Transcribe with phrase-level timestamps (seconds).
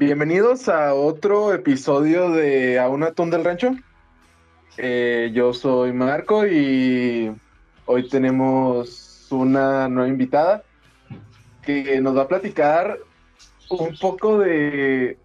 [0.00, 3.72] Bienvenidos a otro episodio de A un atún del rancho.
[4.78, 7.30] Eh, yo soy Marco y
[7.84, 10.62] hoy tenemos una nueva invitada
[11.60, 12.96] que nos va a platicar
[13.68, 15.18] un poco de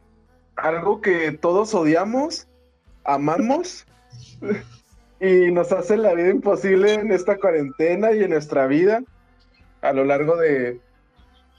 [0.57, 2.45] algo que todos odiamos,
[3.05, 3.88] amamos
[5.21, 9.02] y nos hace la vida imposible en esta cuarentena y en nuestra vida
[9.81, 10.81] a lo largo de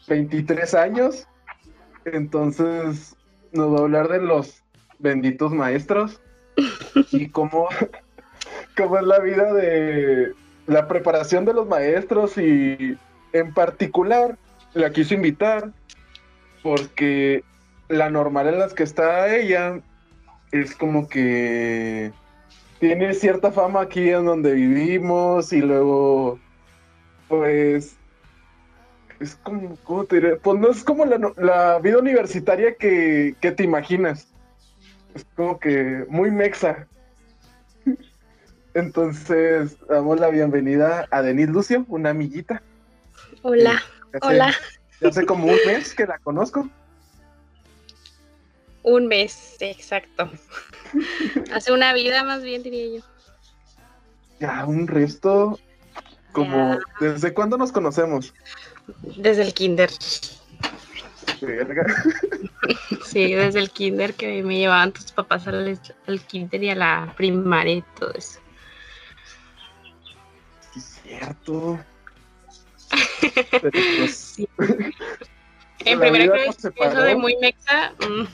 [0.06, 1.26] 23 años.
[2.06, 3.16] Entonces
[3.52, 4.62] nos va a hablar de los
[4.98, 6.20] benditos maestros
[7.10, 7.68] y cómo,
[8.76, 10.32] cómo es la vida de
[10.66, 12.96] la preparación de los maestros y
[13.32, 14.38] en particular
[14.74, 15.72] la quiso invitar
[16.62, 17.42] porque
[17.88, 19.80] la normal en las que está ella
[20.52, 22.12] es como que
[22.80, 26.38] tiene cierta fama aquí en donde vivimos y luego
[27.28, 27.96] pues
[29.20, 30.36] es como, ¿cómo te diré?
[30.36, 34.28] Pues no es como la, vida universitaria que, que, te imaginas.
[35.14, 36.86] Es como que muy mexa.
[38.74, 42.62] Entonces, damos la bienvenida a Denise Lucio, una amiguita.
[43.42, 43.82] Hola,
[44.22, 44.54] hola.
[45.00, 46.68] Ya hace como un mes que la conozco.
[48.82, 50.30] Un mes, exacto.
[51.52, 53.04] hace una vida más bien, diría yo.
[54.40, 55.58] Ya, un resto.
[56.32, 58.34] Como, ¿desde cuándo nos conocemos?
[59.16, 59.90] Desde el kinder.
[63.04, 65.78] Sí, desde el kinder que me llevaban tus papás al,
[66.26, 68.40] kinder y a la primaria y todo eso.
[70.72, 71.78] Sí, es cierto.
[73.98, 74.36] Pues,
[75.84, 77.92] en primera clase, eso de muy mexa.
[78.00, 78.26] Mm.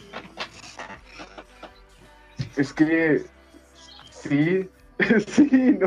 [2.57, 3.25] Es que
[4.11, 4.69] sí,
[5.27, 5.87] sí, no.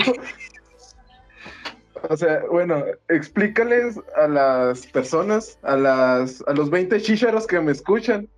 [2.09, 7.71] O sea, bueno, explícales a las personas, a las, a los 20 chicharos que me
[7.71, 8.29] escuchan,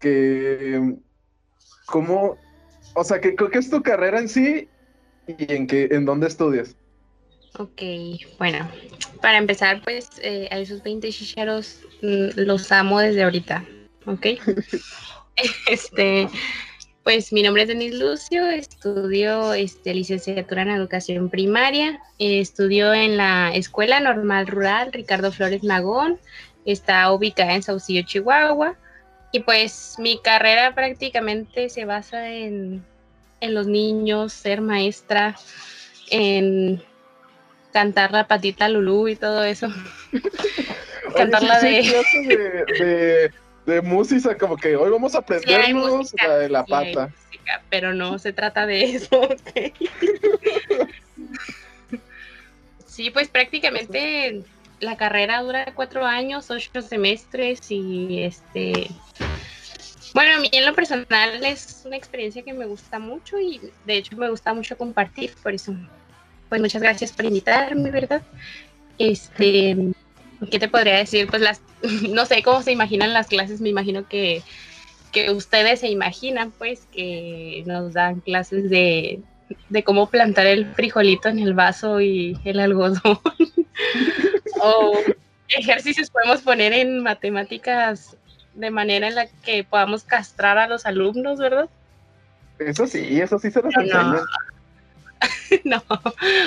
[0.00, 0.96] que
[1.86, 2.36] cómo,
[2.94, 4.68] o sea, que, ¿qué es tu carrera en sí
[5.26, 6.76] y en qué, en dónde estudias.
[7.58, 7.82] Ok,
[8.38, 8.68] bueno,
[9.20, 13.64] para empezar, pues eh, a esos 20 chicharos mm, los amo desde ahorita,
[14.06, 14.26] ¿ok?
[15.66, 16.28] este,
[17.04, 23.50] pues mi nombre es Denise Lucio, estudio este, licenciatura en educación primaria, estudio en la
[23.54, 26.18] Escuela Normal Rural Ricardo Flores Magón,
[26.64, 28.76] está ubicada en Saucillo, Chihuahua,
[29.32, 32.84] y pues mi carrera prácticamente se basa en,
[33.40, 35.34] los niños, ser maestra,
[36.10, 36.80] en
[37.72, 39.66] cantar la patita Lulú y todo eso.
[41.16, 41.82] Cantarla de
[42.78, 43.32] de
[43.82, 47.12] música, como que hoy vamos a aprendernos la de la pata.
[47.70, 49.28] pero no se trata de eso.
[52.86, 54.42] sí, pues prácticamente
[54.80, 58.88] la carrera dura cuatro años, ocho semestres y este...
[60.14, 63.96] Bueno, a mí en lo personal es una experiencia que me gusta mucho y de
[63.96, 65.74] hecho me gusta mucho compartir, por eso,
[66.50, 68.20] pues muchas gracias por invitarme, ¿verdad?
[68.98, 69.94] Este,
[70.50, 71.26] ¿qué te podría decir?
[71.28, 71.60] Pues las,
[72.10, 74.42] no sé cómo se imaginan las clases, me imagino que,
[75.30, 79.20] ustedes se imaginan, pues, que nos dan clases de,
[79.84, 82.98] cómo plantar el frijolito en el vaso y el algodón.
[84.60, 84.98] o
[85.48, 88.16] ejercicios podemos poner en matemáticas
[88.54, 91.68] de manera en la que podamos castrar a los alumnos, ¿verdad?
[92.58, 94.22] Eso sí, eso sí se nos enseña.
[95.64, 95.82] no,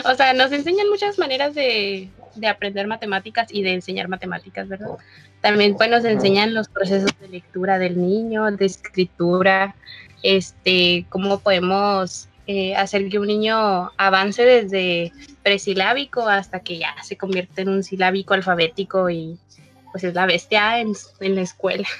[0.06, 4.98] o sea, nos enseñan muchas maneras de, de aprender matemáticas y de enseñar matemáticas, ¿verdad?
[5.42, 9.76] También pues nos enseñan los procesos de lectura del niño, de escritura,
[10.24, 15.12] este, cómo podemos eh, hacer que un niño avance desde
[15.44, 19.38] presilábico hasta que ya se convierte en un silábico alfabético y
[19.92, 21.88] pues es la bestia en, la escuela.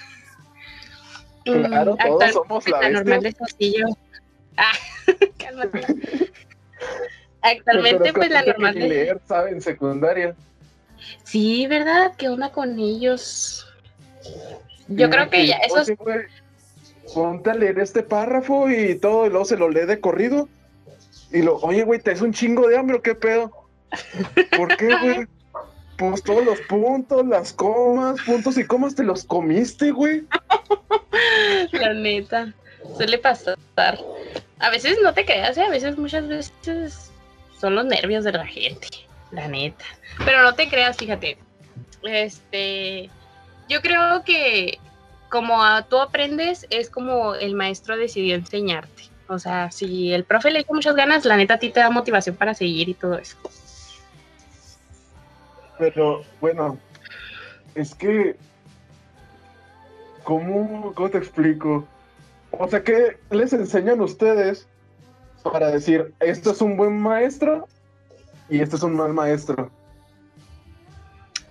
[1.46, 3.04] Claro, mm, todos somos la, bestia.
[3.04, 3.36] Normal de
[4.58, 4.72] Ah.
[7.46, 8.74] Actualmente, pues la normal.
[8.74, 10.36] Que secundaria.
[11.24, 12.14] Sí, ¿verdad?
[12.18, 13.68] ¿Qué onda con ellos?
[14.88, 15.84] Yo creo que ya, eso
[17.14, 20.50] ponte a leer este párrafo y todo, y luego se lo lee de corrido.
[21.32, 23.52] Y lo, oye, güey, ¿te es un chingo de hambre o qué pedo?
[24.58, 25.28] ¿Por qué, güey?
[25.98, 30.24] Pues todos los puntos, las comas, puntos y comas te los comiste, güey.
[31.72, 32.54] La neta,
[32.98, 33.58] suele pasar.
[34.60, 35.64] A veces no te quedas, ¿eh?
[35.64, 37.12] a veces, muchas veces
[37.60, 38.88] son los nervios de la gente,
[39.32, 39.86] la neta.
[40.24, 41.38] Pero no te creas, fíjate.
[42.04, 43.10] Este,
[43.68, 44.80] yo creo que
[45.30, 49.04] como tú aprendes, es como el maestro decidió enseñarte.
[49.28, 51.90] O sea, si el profe le dio muchas ganas, la neta a ti te da
[51.90, 53.38] motivación para seguir y todo eso.
[55.78, 56.78] Pero bueno,
[57.74, 58.38] es que
[60.26, 61.88] ¿Cómo, ¿Cómo te explico?
[62.50, 64.68] O sea, ¿qué les enseñan ustedes
[65.52, 67.68] para decir, esto es un buen maestro
[68.50, 69.72] y esto es un mal maestro?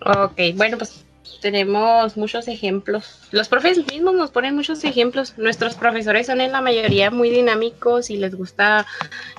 [0.05, 1.05] Ok, bueno, pues
[1.41, 3.20] tenemos muchos ejemplos.
[3.31, 5.37] Los profes mismos nos ponen muchos ejemplos.
[5.38, 8.87] Nuestros profesores son en la mayoría muy dinámicos y les gusta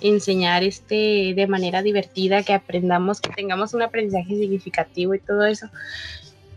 [0.01, 5.67] enseñar este de manera divertida, que aprendamos, que tengamos un aprendizaje significativo y todo eso.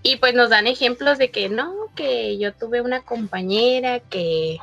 [0.03, 4.59] Y pues nos dan ejemplos de que no, que yo tuve una compañera que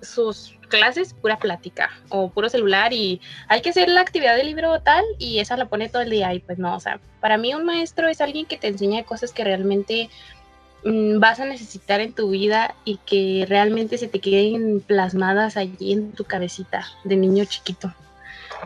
[0.00, 4.80] sus clases pura plática o puro celular y hay que hacer la actividad del libro
[4.80, 7.52] tal y esa la pone todo el día y pues no, o sea, para mí
[7.54, 10.08] un maestro es alguien que te enseña cosas que realmente
[10.84, 15.92] mm, vas a necesitar en tu vida y que realmente se te queden plasmadas allí
[15.92, 17.92] en tu cabecita de niño chiquito.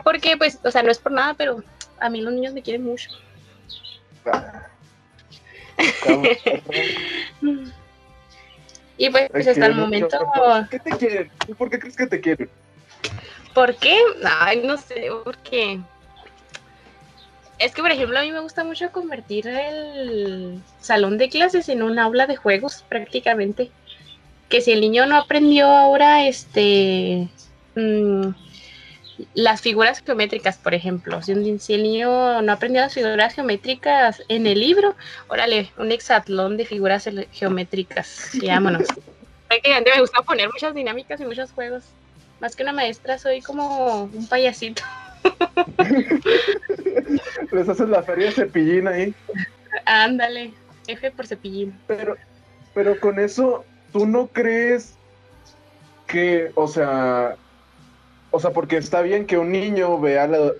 [0.03, 1.63] Porque pues, o sea, no es por nada, pero
[1.99, 3.09] a mí los niños me quieren mucho.
[8.97, 10.17] Y pues, hasta el momento.
[10.33, 11.31] ¿Por qué te quieren?
[11.57, 12.49] ¿Por qué crees que te quieren?
[13.53, 13.97] ¿Por qué?
[14.23, 15.79] Ay, no sé, porque.
[17.57, 21.83] Es que, por ejemplo, a mí me gusta mucho convertir el salón de clases en
[21.83, 23.71] un aula de juegos, prácticamente.
[24.49, 27.27] Que si el niño no aprendió ahora, este.
[27.75, 28.29] Mmm,
[29.33, 31.21] las figuras geométricas, por ejemplo.
[31.21, 34.95] Si, el niño no aprendió las figuras geométricas en el libro,
[35.27, 38.31] órale, un exatlón de figuras geométricas.
[38.45, 38.87] vámonos.
[39.49, 41.83] me gusta poner muchas dinámicas y muchos juegos.
[42.39, 44.83] Más que una maestra, soy como un payasito.
[47.51, 49.13] Les haces la feria de cepillín ahí.
[49.85, 50.53] Ándale,
[50.87, 51.77] F por cepillín.
[51.87, 52.15] Pero,
[52.73, 54.93] pero con eso, ¿tú no crees
[56.07, 57.37] que, o sea,
[58.35, 60.51] o sea, porque está bien que un niño vea la,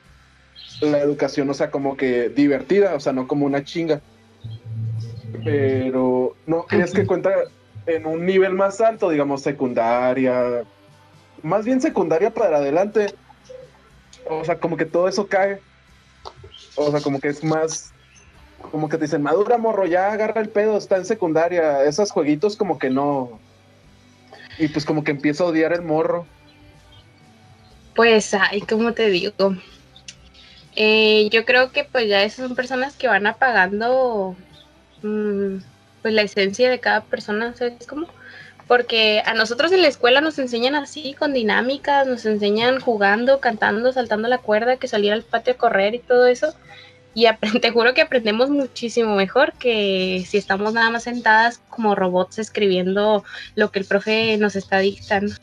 [1.00, 4.02] educación, o sea, como que divertida, o sea, no como una chinga.
[5.44, 7.32] Pero no crees que cuenta
[7.86, 10.64] en un nivel más alto, digamos, secundaria,
[11.44, 13.14] más bien secundaria para adelante.
[14.30, 15.60] O sea, como que todo eso cae.
[16.76, 17.92] O sea, como que es más,
[18.72, 21.84] como que te dicen, madura morro, ya agarra el pedo, está en secundaria.
[21.84, 23.38] Esos jueguitos como que no.
[24.58, 26.26] Y pues como que empieza a odiar el morro.
[27.96, 29.56] Pues, ay, ¿cómo te digo?
[30.76, 34.36] Eh, yo creo que pues ya esas son personas que van apagando
[35.02, 35.58] mm,
[36.02, 38.08] pues la esencia de cada persona, ¿sabes cómo?
[38.68, 43.94] Porque a nosotros en la escuela nos enseñan así, con dinámicas, nos enseñan jugando, cantando,
[43.94, 46.54] saltando la cuerda, que salir al patio a correr y todo eso.
[47.14, 47.28] Y
[47.62, 53.24] te juro que aprendemos muchísimo mejor que si estamos nada más sentadas como robots escribiendo
[53.56, 55.34] lo que el profe nos está dictando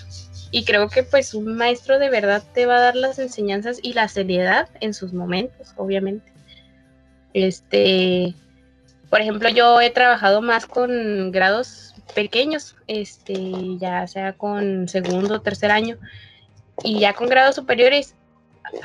[0.53, 3.95] y creo que pues un maestro de verdad te va a dar las enseñanzas y
[3.95, 6.31] la seriedad en sus momentos, obviamente.
[7.33, 8.35] Este,
[9.09, 13.35] por ejemplo, yo he trabajado más con grados pequeños, este,
[13.79, 15.97] ya sea con segundo o tercer año,
[16.85, 18.15] y ya con grados superiores,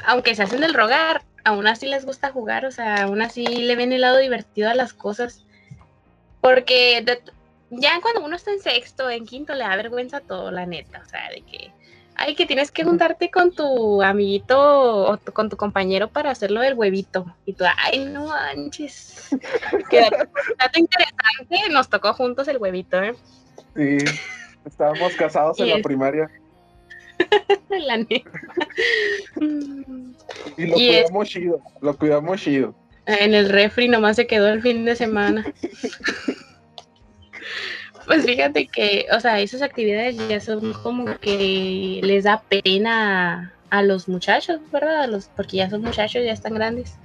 [0.06, 3.76] aunque se hacen del rogar, aún así les gusta jugar, o sea, aún así le
[3.76, 5.44] ven el lado divertido a las cosas.
[6.40, 7.04] Porque
[7.70, 11.02] ya cuando uno está en sexto, en quinto, le da vergüenza todo, la neta.
[11.06, 11.72] O sea, de que,
[12.16, 16.76] ay, que tienes que juntarte con tu amiguito o con tu compañero para hacerlo del
[16.76, 17.26] huevito.
[17.46, 19.30] Y tú, ay, no manches.
[19.90, 23.16] Qué dato interesante, nos tocó juntos el huevito, ¿eh?
[23.76, 23.98] Sí,
[24.66, 26.30] estábamos casados en la primaria.
[27.70, 28.32] la neta.
[30.56, 32.76] y lo cuidamos chido, lo cuidamos chido.
[33.08, 35.46] En el refri nomás se quedó el fin de semana.
[38.06, 43.84] Pues fíjate que, o sea, esas actividades ya son como que les da pena a
[43.84, 45.10] los muchachos, ¿verdad?
[45.10, 46.96] los, porque ya son muchachos, ya están grandes.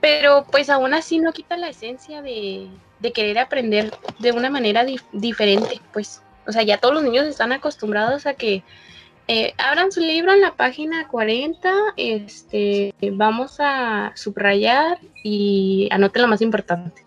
[0.00, 2.68] Pero pues aún así no quita la esencia de,
[3.12, 6.22] querer aprender de una manera diferente, pues.
[6.46, 8.62] O sea, ya todos los niños están acostumbrados a que
[9.28, 16.28] eh, abran su libro en la página 40, este, vamos a subrayar y anoten lo
[16.28, 17.04] más importante.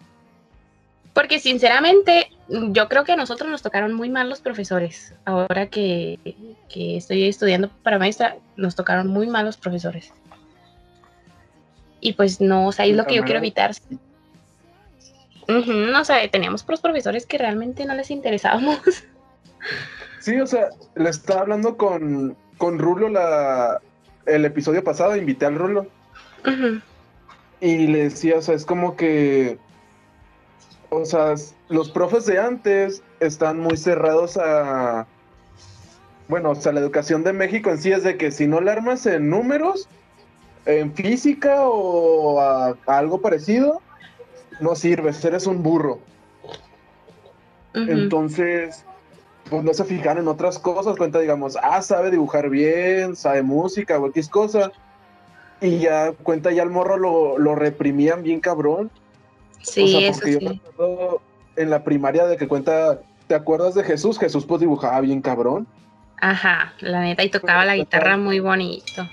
[1.14, 5.14] Porque sinceramente, yo creo que a nosotros nos tocaron muy mal los profesores.
[5.26, 6.20] Ahora que,
[6.74, 10.12] estoy estudiando para maestra, nos tocaron muy mal los profesores.
[12.02, 13.72] Y pues no, o sea, es lo que yo quiero evitar.
[15.48, 18.80] no, o sea, teníamos pros profesores que realmente no les interesábamos.
[20.20, 23.82] Sí, o sea, le estaba hablando con, con Rulo la,
[24.26, 25.88] el episodio pasado, invité al Rulo.
[27.62, 29.58] Y le decía, o sea, es como que
[30.96, 31.36] o sea,
[31.70, 35.08] los profes de antes están muy cerrados a,
[36.28, 38.74] bueno, o sea, la educación de México en sí es de que si no la
[38.74, 39.88] armas en números,
[40.66, 43.82] en física o a, algo parecido,
[44.60, 46.00] no sirves, eres un burro.
[47.74, 48.86] Entonces,
[49.50, 54.00] pues no se fijan en otras cosas, cuenta, digamos, ah, sabe dibujar bien, sabe música
[54.00, 54.72] o X cosa.
[55.60, 58.92] Y ya cuenta, ya el morro lo, lo reprimían bien cabrón.
[59.64, 60.62] Sí, eso sí.
[61.56, 64.20] en la primaria de que cuenta, ¿te acuerdas de Jesús?
[64.20, 65.68] Jesús pues dibujaba bien cabrón.
[66.22, 69.08] Ajá, la neta, y tocaba la guitarra muy bonito.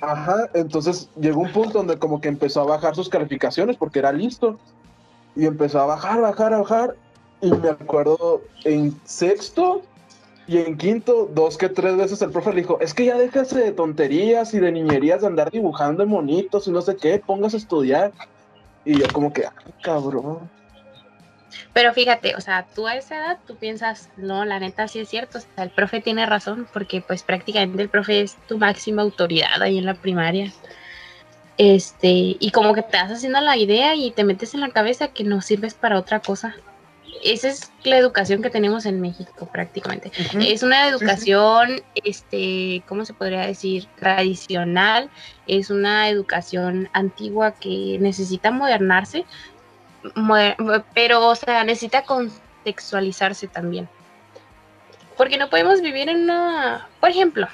[0.00, 4.12] Ajá, entonces llegó un punto donde como que empezó a bajar sus calificaciones porque era
[4.12, 4.58] listo.
[5.36, 6.96] Y empezó a bajar, bajar, bajar.
[7.40, 9.82] Y me acuerdo en sexto
[10.46, 13.58] y en quinto, dos que tres veces el profe le dijo, es que ya déjase
[13.58, 17.54] de tonterías y de niñerías de andar dibujando en monitos y no sé qué, pongas
[17.54, 18.12] a estudiar.
[18.84, 20.50] Y yo como que, ah, cabrón.
[21.72, 25.08] Pero fíjate, o sea, tú a esa edad tú piensas, no, la neta sí es
[25.08, 29.02] cierto, o sea, el profe tiene razón, porque pues prácticamente el profe es tu máxima
[29.02, 30.52] autoridad ahí en la primaria.
[31.56, 35.08] Este, y como que te vas haciendo la idea y te metes en la cabeza
[35.08, 36.56] que no sirves para otra cosa.
[37.22, 40.10] Esa es la educación que tenemos en México prácticamente.
[40.40, 43.86] Es una educación, este, ¿cómo se podría decir?
[43.98, 45.10] Tradicional,
[45.46, 49.24] es una educación antigua que necesita modernarse,
[50.94, 53.88] pero, o sea, necesita contextualizarse también.
[55.16, 56.88] Porque no podemos vivir en una...
[57.00, 57.46] Por ejemplo,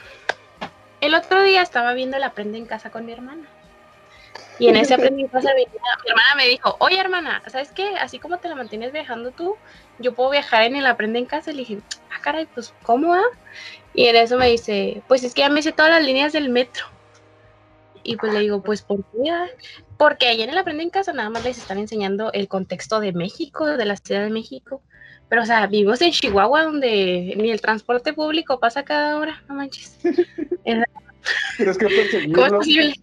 [1.01, 3.43] el otro día estaba viendo el Aprende en Casa con mi hermana.
[4.61, 7.97] Y en ese Aprende en Casa mi hermana me dijo, oye hermana, ¿sabes qué?
[7.97, 9.57] Así como te la mantienes viajando tú,
[9.99, 11.51] yo puedo viajar en el Aprende en Casa.
[11.51, 11.79] Y le dije,
[12.11, 13.23] ah, caray, pues, ¿cómo va?
[13.95, 16.51] Y en eso me dice, pues es que ya me hice todas las líneas del
[16.51, 16.85] metro.
[18.03, 19.33] Y pues le digo, pues, ¿por qué?
[19.97, 23.13] Porque ahí en el Aprende en Casa nada más les están enseñando el contexto de
[23.13, 24.83] México, de la Ciudad de México.
[25.31, 29.55] Pero, o sea, vivimos en Chihuahua donde ni el transporte público pasa cada hora, no
[29.55, 29.97] manches.
[32.35, 32.95] ¿Cómo es posible?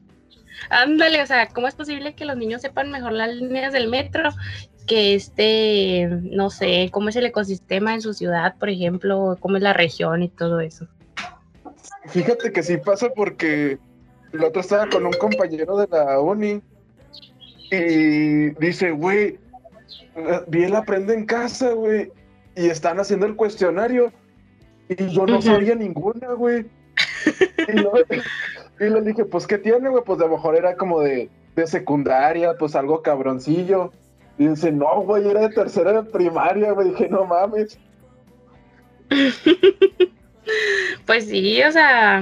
[0.69, 4.29] Ándale, o sea, ¿cómo es posible que los niños sepan mejor las líneas del metro?
[4.85, 9.63] Que este, no sé, cómo es el ecosistema en su ciudad, por ejemplo, cómo es
[9.63, 10.87] la región y todo eso.
[12.07, 13.77] Fíjate que sí pasa porque
[14.33, 16.61] el otro estaba con un compañero de la uni
[17.71, 19.39] y dice, güey,
[20.47, 22.11] vi el aprende en casa, güey,
[22.55, 24.11] y están haciendo el cuestionario
[24.89, 26.65] y yo no sabía ninguna, güey.
[27.67, 27.83] Y,
[28.79, 30.03] le dije, pues, ¿qué tiene, güey?
[30.03, 33.91] Pues a lo mejor era como de, de secundaria, pues algo cabroncillo.
[34.37, 36.89] Y dice, no, güey, era de tercera de primaria, güey.
[36.89, 37.79] Dije, no mames.
[41.05, 42.21] pues sí, o sea,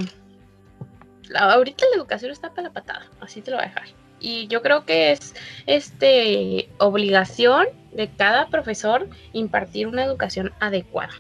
[1.38, 3.88] ahorita la educación está para la patada, así te lo voy a dejar.
[4.20, 5.36] Y yo creo que es
[5.66, 11.14] este obligación de cada profesor impartir una educación adecuada.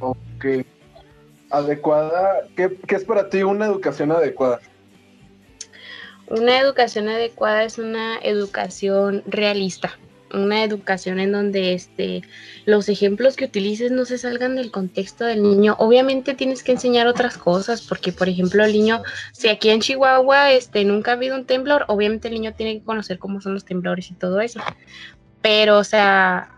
[0.00, 0.64] Ok.
[1.52, 4.60] Adecuada, ¿qué, qué es para ti una educación adecuada?
[6.28, 9.98] Una educación adecuada es una educación realista
[10.34, 12.22] una educación en donde este,
[12.64, 15.76] los ejemplos que utilices no se salgan del contexto del niño.
[15.78, 20.52] Obviamente tienes que enseñar otras cosas, porque por ejemplo el niño, si aquí en Chihuahua
[20.52, 23.64] este, nunca ha habido un temblor, obviamente el niño tiene que conocer cómo son los
[23.64, 24.60] temblores y todo eso.
[25.40, 26.52] Pero, o sea,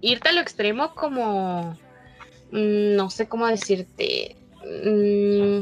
[0.00, 1.78] irte a lo extremo como,
[2.52, 5.60] mm, no sé cómo decirte, mm,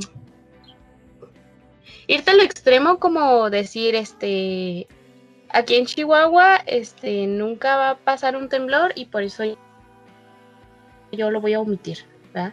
[2.06, 4.87] irte a lo extremo como decir, este,
[5.49, 9.44] aquí en Chihuahua este, nunca va a pasar un temblor y por eso
[11.12, 11.99] yo lo voy a omitir,
[12.32, 12.52] ¿verdad?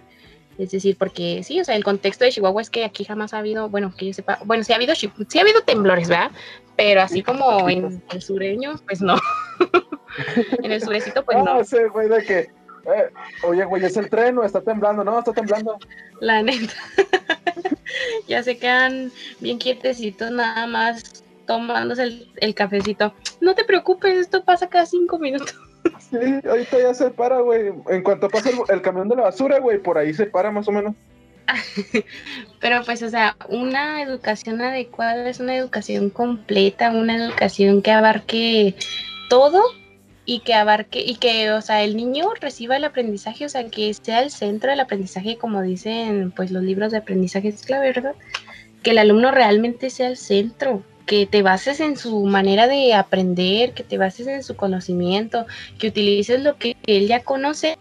[0.57, 3.39] Es decir, porque sí, o sea, el contexto de Chihuahua es que aquí jamás ha
[3.39, 6.31] habido, bueno, que yo sepa, bueno, sí ha habido, sí ha habido temblores, ¿verdad?
[6.75, 9.17] Pero así como en el sureño, pues no.
[10.63, 11.59] en el surecito, pues no.
[11.59, 12.47] No güey, de que,
[12.87, 13.09] eh,
[13.43, 15.77] oye, güey, es el tren o está temblando, no, está temblando.
[16.21, 16.73] La neta.
[18.27, 23.13] ya se quedan bien quietecitos nada más tomándose el, cafecito.
[23.41, 25.55] No te preocupes, esto pasa cada cinco minutos.
[26.11, 26.17] Sí,
[26.47, 27.71] ahorita ya se para, güey.
[27.87, 30.71] En cuanto pasa el, camión de la basura, güey, por ahí se para más o
[30.71, 30.93] menos.
[32.59, 38.75] Pero pues, o sea, una educación adecuada es una educación completa, una educación que abarque
[39.29, 39.63] todo
[40.27, 43.93] y que abarque y que, o sea, el niño reciba el aprendizaje, o sea, que
[43.93, 48.13] sea el centro del aprendizaje, como dicen, pues los libros de aprendizaje es la verdad,
[48.83, 53.73] que el alumno realmente sea el centro, que te bases en su manera de aprender,
[53.73, 55.45] que te bases en su conocimiento,
[55.79, 57.77] que utilices lo que él ya conoce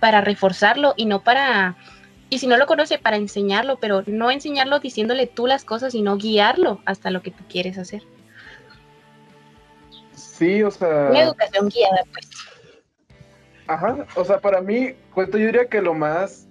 [0.00, 1.76] para reforzarlo y no para,
[2.28, 6.18] y si no lo conoce, para enseñarlo, pero no enseñarlo diciéndole tú las cosas, sino
[6.18, 8.02] guiarlo hasta lo que tú quieres hacer.
[10.38, 11.08] Sí, o sea...
[11.10, 12.30] Una educación guiada, pues.
[13.66, 16.46] Ajá, o sea, para mí, pues yo diría que lo más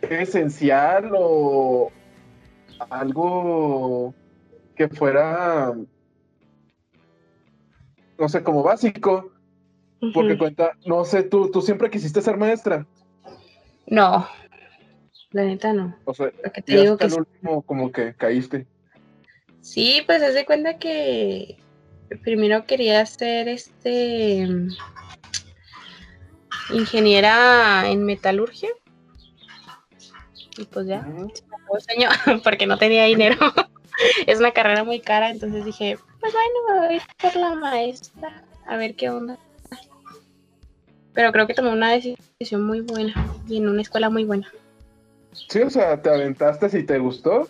[0.00, 1.90] esencial o,
[2.88, 4.14] algo
[4.76, 5.74] que fuera,
[8.18, 9.32] no sé, como básico,
[10.14, 12.86] porque cuenta, no sé, tú, tú siempre quisiste ser maestra.
[13.86, 14.26] No,
[15.32, 15.96] la neta no.
[16.04, 18.66] O sea, te digo que el último como que caíste.
[19.60, 21.61] Sí, pues haz de cuenta que
[22.16, 24.46] primero quería ser este
[26.70, 28.70] ingeniera en metalurgia.
[30.58, 31.06] Y pues ya,
[32.44, 33.36] porque no tenía dinero.
[34.26, 37.54] es una carrera muy cara, entonces dije, pues bueno, me voy a ir por la
[37.54, 39.38] maestra, a ver qué onda.
[41.14, 43.12] Pero creo que tomé una decisión muy buena
[43.46, 44.50] y en una escuela muy buena.
[45.48, 47.48] Sí, o sea, te aventaste y te gustó.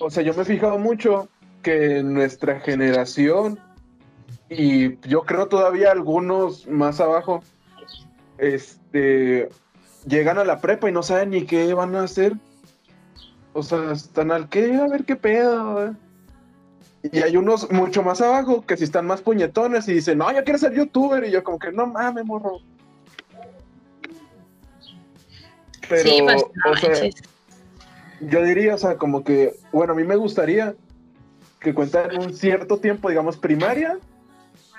[0.00, 1.28] O sea, yo me he fijado mucho
[1.62, 3.58] que nuestra generación,
[4.48, 7.42] y yo creo todavía algunos más abajo,
[8.38, 9.48] este,
[10.06, 12.34] llegan a la prepa y no saben ni qué van a hacer.
[13.52, 15.94] O sea, están al qué, a ver qué pedo.
[17.02, 20.44] Y hay unos mucho más abajo que si están más puñetones y dicen, no, yo
[20.44, 21.24] quiero ser youtuber.
[21.24, 22.60] Y yo como que, no mames, morro.
[25.88, 27.10] Pero, sí, pues, o sea,
[28.20, 30.74] yo diría, o sea, como que, bueno, a mí me gustaría
[31.60, 33.98] que cuenten un cierto tiempo, digamos, primaria,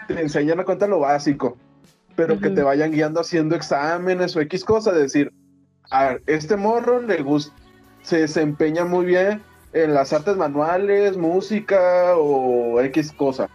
[0.07, 1.57] te enseñan a contar lo básico,
[2.15, 5.31] pero que te vayan guiando haciendo exámenes o X cosa, de decir,
[5.89, 7.53] a ver, este morro le gusta,
[8.01, 9.41] se desempeña muy bien
[9.73, 13.49] en las artes manuales, música o X cosa.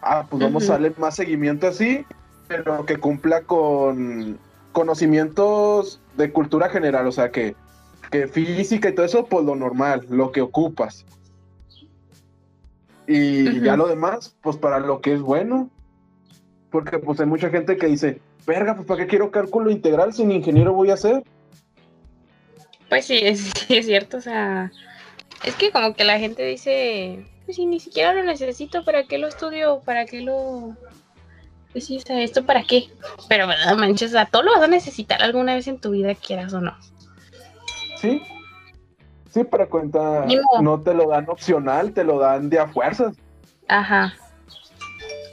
[0.00, 2.06] Ah, pues vamos a darle más seguimiento así,
[2.46, 4.38] pero que cumpla con
[4.72, 7.56] conocimientos de cultura general, o sea, que
[8.10, 11.04] que física y todo eso, pues lo normal, lo que ocupas.
[13.06, 15.70] Y ya lo demás, pues para lo que es bueno.
[16.70, 20.32] Porque pues hay mucha gente que dice, verga, pues para qué quiero cálculo integral sin
[20.32, 21.22] ingeniero voy a hacer.
[22.88, 24.72] Pues sí, es, es cierto, o sea,
[25.44, 29.18] es que como que la gente dice, pues si ni siquiera lo necesito, ¿para qué
[29.18, 29.80] lo estudio?
[29.84, 30.76] ¿Para qué lo...?
[31.72, 32.88] Pues sí, o sea, ¿esto para qué?
[33.28, 34.12] Pero, ¿verdad, manches?
[34.12, 36.74] Sea, todo lo vas a necesitar alguna vez en tu vida, quieras o no.
[38.00, 38.22] Sí.
[39.36, 40.24] Sí, para cuenta,
[40.62, 43.14] no te lo dan opcional, te lo dan de a fuerzas.
[43.68, 44.14] Ajá.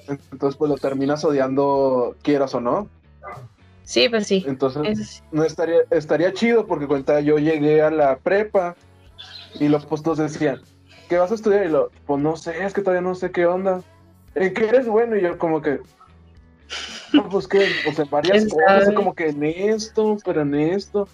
[0.09, 2.89] Entonces, pues lo terminas odiando, quieras o no.
[3.83, 4.43] Sí, pues sí.
[4.45, 8.75] Entonces, no estaría, estaría chido porque cuenta, yo llegué a la prepa
[9.57, 10.59] y los postos decían,
[11.07, 11.65] ¿qué vas a estudiar?
[11.65, 13.83] Y lo, pues no sé, es que todavía no sé qué onda.
[14.35, 15.15] ¿En qué eres bueno?
[15.15, 15.79] Y yo como que,
[17.31, 21.07] pues que, o sea, varias cosas, como que en esto, pero en esto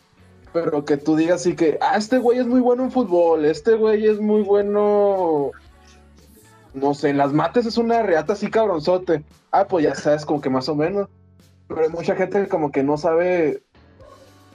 [0.53, 3.75] pero que tú digas así que, ah, este güey es muy bueno en fútbol, este
[3.75, 5.51] güey es muy bueno,
[6.73, 9.23] no sé, en las mates es una reata así cabronzote.
[9.51, 11.07] Ah, pues ya sabes, como que más o menos.
[11.67, 13.61] Pero hay mucha gente que como que no sabe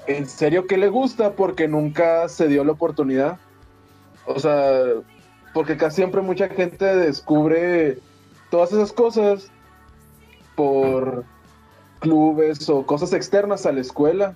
[0.06, 3.38] en serio qué le gusta porque nunca se dio la oportunidad.
[4.26, 4.84] O sea,
[5.52, 7.98] porque casi siempre mucha gente descubre
[8.50, 9.50] todas esas cosas
[10.56, 11.24] por
[12.00, 14.34] clubes o cosas externas a la escuela.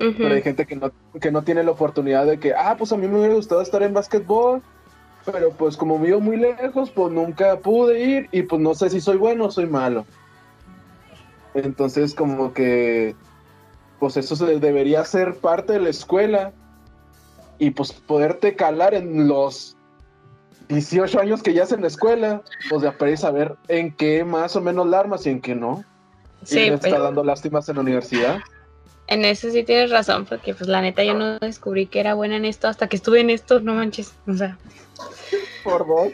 [0.00, 2.96] Pero hay gente que no, que no tiene la oportunidad de que, ah, pues a
[2.96, 4.62] mí me hubiera gustado estar en básquetbol,
[5.30, 9.00] pero pues como vivo muy lejos, pues nunca pude ir y pues no sé si
[9.00, 10.06] soy bueno o soy malo.
[11.52, 13.14] Entonces como que,
[13.98, 16.52] pues eso se debería ser parte de la escuela
[17.58, 19.76] y pues poderte calar en los
[20.68, 24.24] 18 años que ya es en la escuela, pues de aprender a saber en qué
[24.24, 25.84] más o menos la armas y en qué no.
[26.42, 28.38] Sí, y me está dando lástimas en la universidad.
[29.10, 32.36] En eso sí tienes razón, porque pues la neta yo no descubrí que era buena
[32.36, 34.56] en esto hasta que estuve en esto, no manches, o sea.
[35.64, 36.12] Por dos.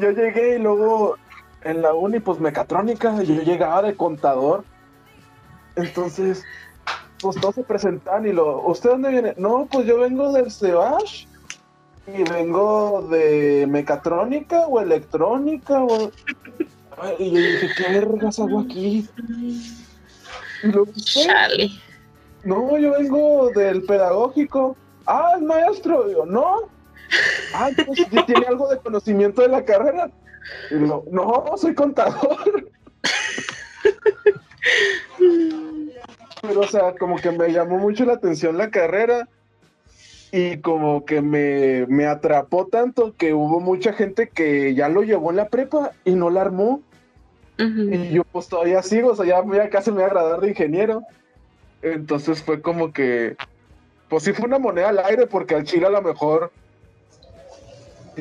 [0.00, 1.16] yo, llegué y luego
[1.62, 4.64] en la uni, pues mecatrónica, yo llegaba de contador.
[5.76, 6.44] Entonces,
[7.20, 9.34] pues todos se presentan y lo, ¿usted dónde viene?
[9.36, 11.28] No, pues yo vengo del CEBASH
[12.08, 16.10] y vengo de mecatrónica o electrónica o
[17.18, 19.08] y yo dije, ¿qué vergas hago aquí?
[20.62, 20.68] Y
[22.44, 24.76] No, yo vengo del pedagógico.
[25.06, 26.08] Ah, el maestro.
[26.08, 26.68] Digo, no.
[27.54, 30.10] Ah, pues, tiene algo de conocimiento de la carrera.
[30.70, 32.70] Y digo, no, soy contador.
[36.42, 39.28] Pero, o sea, como que me llamó mucho la atención la carrera
[40.30, 45.30] y como que me, me, atrapó tanto que hubo mucha gente que ya lo llevó
[45.30, 46.82] en la prepa y no la armó.
[47.58, 51.02] Y yo pues todavía sigo, o sea, ya, casi me voy a graduar de ingeniero.
[51.82, 53.36] Entonces fue como que,
[54.08, 56.52] pues sí fue una moneda al aire porque al Chile a lo mejor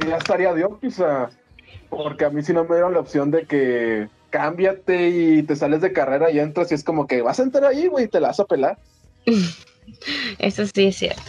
[0.07, 1.29] ya estaría Dios, quizá.
[1.89, 5.81] Porque a mí sí no me dieron la opción de que cámbiate y te sales
[5.81, 8.19] de carrera y entras y es como que vas a entrar ahí, güey, y te
[8.19, 8.77] la vas a pelar.
[10.39, 11.21] Eso sí es cierto.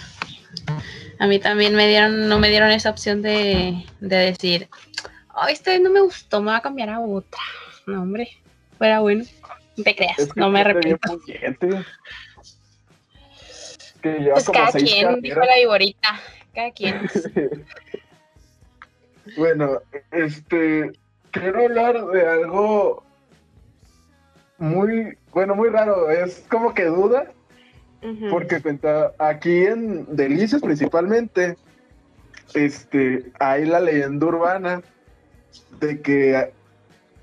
[1.19, 4.69] A mí también me dieron, no me dieron esa opción de, decir,
[5.35, 7.41] oh, este no me gustó, me voy a cambiar a otra.
[7.89, 8.29] No, hombre,
[8.77, 9.25] fuera bueno.
[9.79, 11.19] No te creas, no me arrepiento.
[14.03, 16.21] Que pues cada quien, dijo la viborita,
[16.55, 17.09] cada quien.
[19.39, 20.93] bueno, este,
[21.31, 23.03] quiero hablar de algo
[24.59, 27.33] muy, bueno, muy raro, es como que duda,
[28.29, 31.57] porque cuenta, aquí en Delicias principalmente,
[32.53, 34.83] este, hay la leyenda urbana
[35.81, 36.58] de que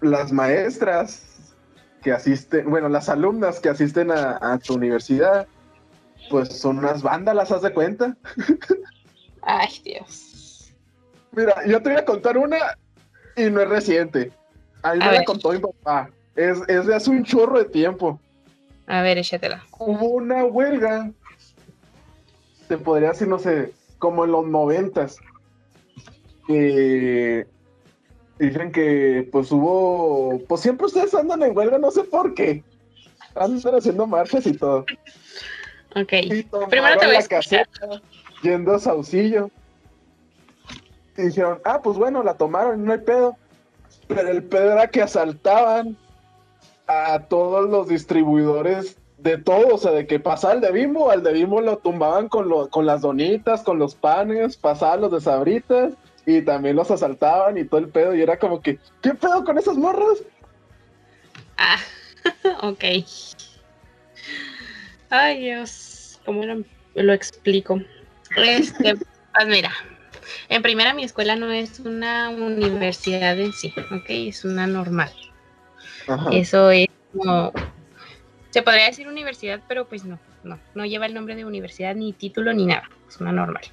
[0.01, 1.53] las maestras
[2.03, 5.47] que asisten, bueno, las alumnas que asisten a, tu universidad,
[6.29, 8.15] pues son unas vándalas, ¿haz de cuenta?
[9.41, 10.71] Ay, Dios.
[11.31, 12.57] Mira, yo te voy a contar una
[13.35, 14.31] y no es reciente.
[14.83, 16.09] A mí me la contó mi papá.
[16.35, 18.19] Es, es de hace un chorro de tiempo.
[18.87, 19.63] A ver, échatela.
[19.79, 21.11] Hubo una huelga,
[22.67, 25.17] te podría decir, no sé, como en los noventas,
[26.47, 27.47] que
[28.39, 32.63] dicen que pues hubo, pues siempre ustedes andan en huelga, no sé por qué.
[33.35, 34.85] Andan haciendo marchas y todo.
[35.95, 36.13] Ok.
[36.69, 37.67] Primero te voy a escuchar.
[38.41, 39.49] Yendo a Saucillo.
[41.17, 43.37] Y dijeron, ah, pues bueno, la tomaron, no hay pedo.
[44.07, 45.97] Pero el pedo era que asaltaban
[46.87, 51.23] a todos los distribuidores de todo, o sea, de que pasaba el de Bimbo, al
[51.23, 55.21] de Bimbo lo tumbaban con, lo, con las donitas, con los panes, pasaban los de
[55.21, 55.93] sabritas
[56.25, 59.57] y también los asaltaban y todo el pedo y era como que, ¿qué pedo con
[59.57, 60.23] esos morros?
[61.57, 61.79] Ah,
[62.61, 62.83] ok.
[65.09, 66.41] Ay Dios, ¿cómo
[66.95, 67.79] lo explico?
[68.35, 68.95] Este,
[69.33, 69.71] pues mira,
[70.49, 75.11] en primera mi escuela no es una universidad en sí, ok, es una normal.
[76.31, 77.51] Eso es como,
[78.49, 82.13] se podría decir universidad, pero pues no, no, no lleva el nombre de universidad, ni
[82.13, 83.63] título, ni nada, es una normal.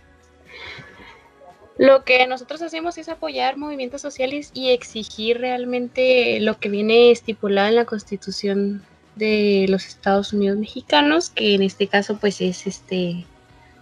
[1.78, 7.68] Lo que nosotros hacemos es apoyar movimientos sociales y exigir realmente lo que viene estipulado
[7.68, 8.84] en la Constitución
[9.16, 13.26] de los Estados Unidos mexicanos, que en este caso pues es este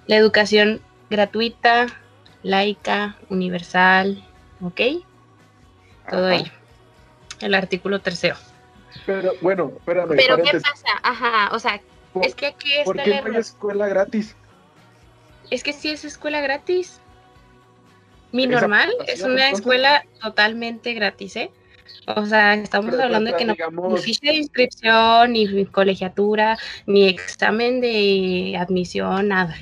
[0.06, 1.86] la educación gratuita,
[2.42, 4.24] laica, universal,
[4.60, 4.80] ¿ok?
[6.08, 6.50] Todo ello
[7.40, 8.36] el artículo tercero.
[9.06, 10.08] Pero bueno, espérame.
[10.16, 10.88] Pero ¿qué pasa?
[11.02, 11.80] Ajá, o sea,
[12.22, 14.36] es que aquí está ¿Por qué no hay escuela gratis?
[15.50, 17.00] Es que sí es escuela gratis.
[18.32, 21.50] Mi normal es una escuela totalmente gratis, ¿eh?
[22.06, 27.80] O sea, estamos hablando de que no ni ficha de inscripción, ni colegiatura, ni examen
[27.80, 29.56] de admisión, nada.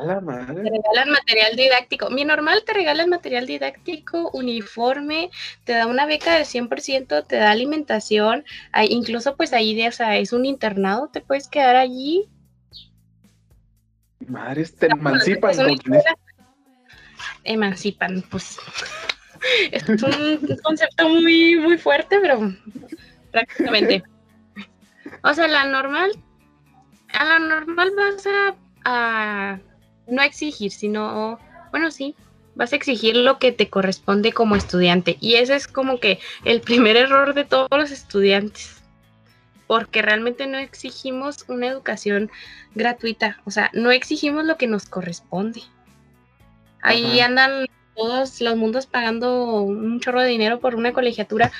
[0.00, 2.10] Te regalan material didáctico.
[2.10, 5.30] Mi normal te regalan material didáctico, uniforme,
[5.64, 8.44] te da una beca del 100%, te da alimentación.
[8.72, 12.28] Hay, incluso, pues ahí, o sea, es un internado, te puedes quedar allí.
[14.26, 15.54] Madres, te emancipan.
[17.44, 18.58] Emancipan, pues.
[19.70, 22.54] es un concepto muy, muy fuerte, pero
[23.30, 24.02] prácticamente.
[25.22, 26.12] O sea, la normal,
[27.12, 28.26] a la normal vas
[28.84, 29.58] a
[30.06, 31.38] no exigir, sino,
[31.70, 32.14] bueno, sí,
[32.54, 35.16] vas a exigir lo que te corresponde como estudiante.
[35.20, 38.82] Y ese es como que el primer error de todos los estudiantes,
[39.66, 42.30] porque realmente no exigimos una educación
[42.74, 45.62] gratuita, o sea, no exigimos lo que nos corresponde.
[46.82, 51.52] Ahí andan todos los mundos pagando un chorro de dinero por una colegiatura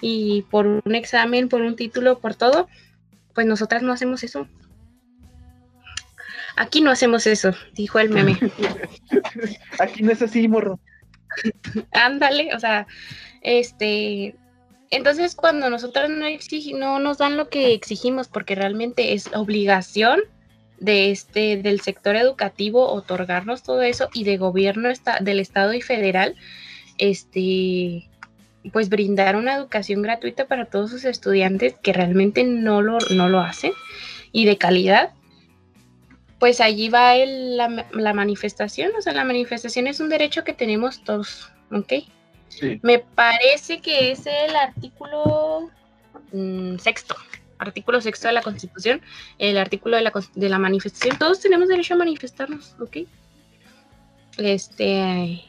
[0.00, 2.68] y por un examen, por un título, por todo.
[3.34, 4.46] Pues nosotras no hacemos eso.
[6.56, 8.38] Aquí no hacemos eso, dijo el meme.
[9.78, 10.78] Aquí no es así, morro.
[11.92, 12.86] Ándale, o sea,
[13.40, 14.34] este,
[14.90, 16.26] entonces cuando nosotros no
[16.78, 20.20] no nos dan lo que exigimos, porque realmente es obligación
[20.80, 24.88] de este, del sector educativo otorgarnos todo eso y de gobierno
[25.20, 26.34] del estado y federal,
[26.98, 28.08] este,
[28.72, 33.40] pues brindar una educación gratuita para todos sus estudiantes que realmente no lo, no lo
[33.40, 33.72] hacen
[34.32, 35.12] y de calidad
[36.40, 41.52] pues allí va la, manifestación, o sea, la manifestación es un derecho que tenemos todos,
[41.70, 41.92] ¿ok?
[42.48, 42.80] Sí.
[42.82, 45.70] Me parece que es el artículo
[46.32, 47.14] mm, sexto,
[47.60, 49.00] artículo sexto de la Constitución,
[49.38, 52.98] el artículo de la, de la manifestación, todos tenemos derecho a manifestarnos, ¿ok?
[54.38, 55.44] Este,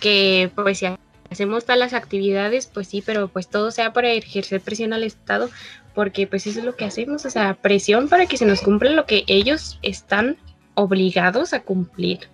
[0.00, 0.86] que pues si
[1.30, 5.48] hacemos todas las actividades, pues sí, pero pues todo sea para ejercer presión al Estado,
[5.94, 8.90] porque pues eso es lo que hacemos, o sea, presión para que se nos cumpla
[8.90, 10.36] lo que ellos están
[10.74, 12.28] obligados a cumplir.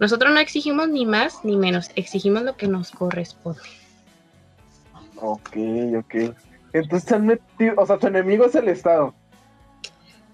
[0.00, 3.62] Nosotros no exigimos ni más ni menos, exigimos lo que nos corresponde.
[5.16, 5.56] Ok,
[5.98, 6.34] ok.
[6.72, 9.14] Entonces han metido, o sea, tu enemigo es el Estado.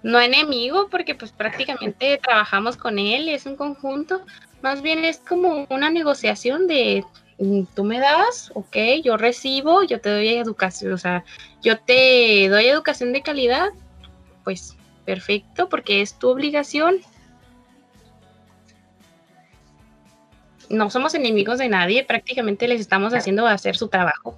[0.01, 4.21] no enemigo, porque pues prácticamente trabajamos con él, es un conjunto,
[4.61, 7.03] más bien es como una negociación de
[7.39, 11.23] mm, tú me das, ok, yo recibo, yo te doy educación, o sea,
[11.61, 13.69] yo te doy educación de calidad,
[14.43, 16.97] pues perfecto, porque es tu obligación.
[20.69, 24.37] No somos enemigos de nadie, prácticamente les estamos haciendo hacer su trabajo.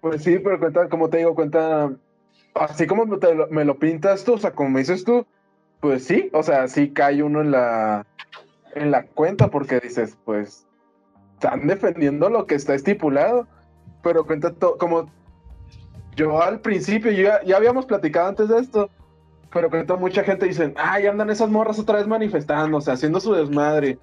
[0.00, 1.92] Pues sí, pero cuenta, como te digo, cuenta,
[2.54, 5.26] así como me lo pintas tú, o sea, como me dices tú,
[5.80, 8.06] pues sí, o sea, sí cae uno en la,
[8.74, 10.66] en la cuenta porque dices, pues,
[11.34, 13.46] están defendiendo lo que está estipulado,
[14.02, 15.10] pero cuenta todo, como
[16.16, 18.90] yo al principio, ya, ya habíamos platicado antes de esto,
[19.52, 23.98] pero cuenta mucha gente dicen, ay, andan esas morras otra vez manifestándose, haciendo su desmadre.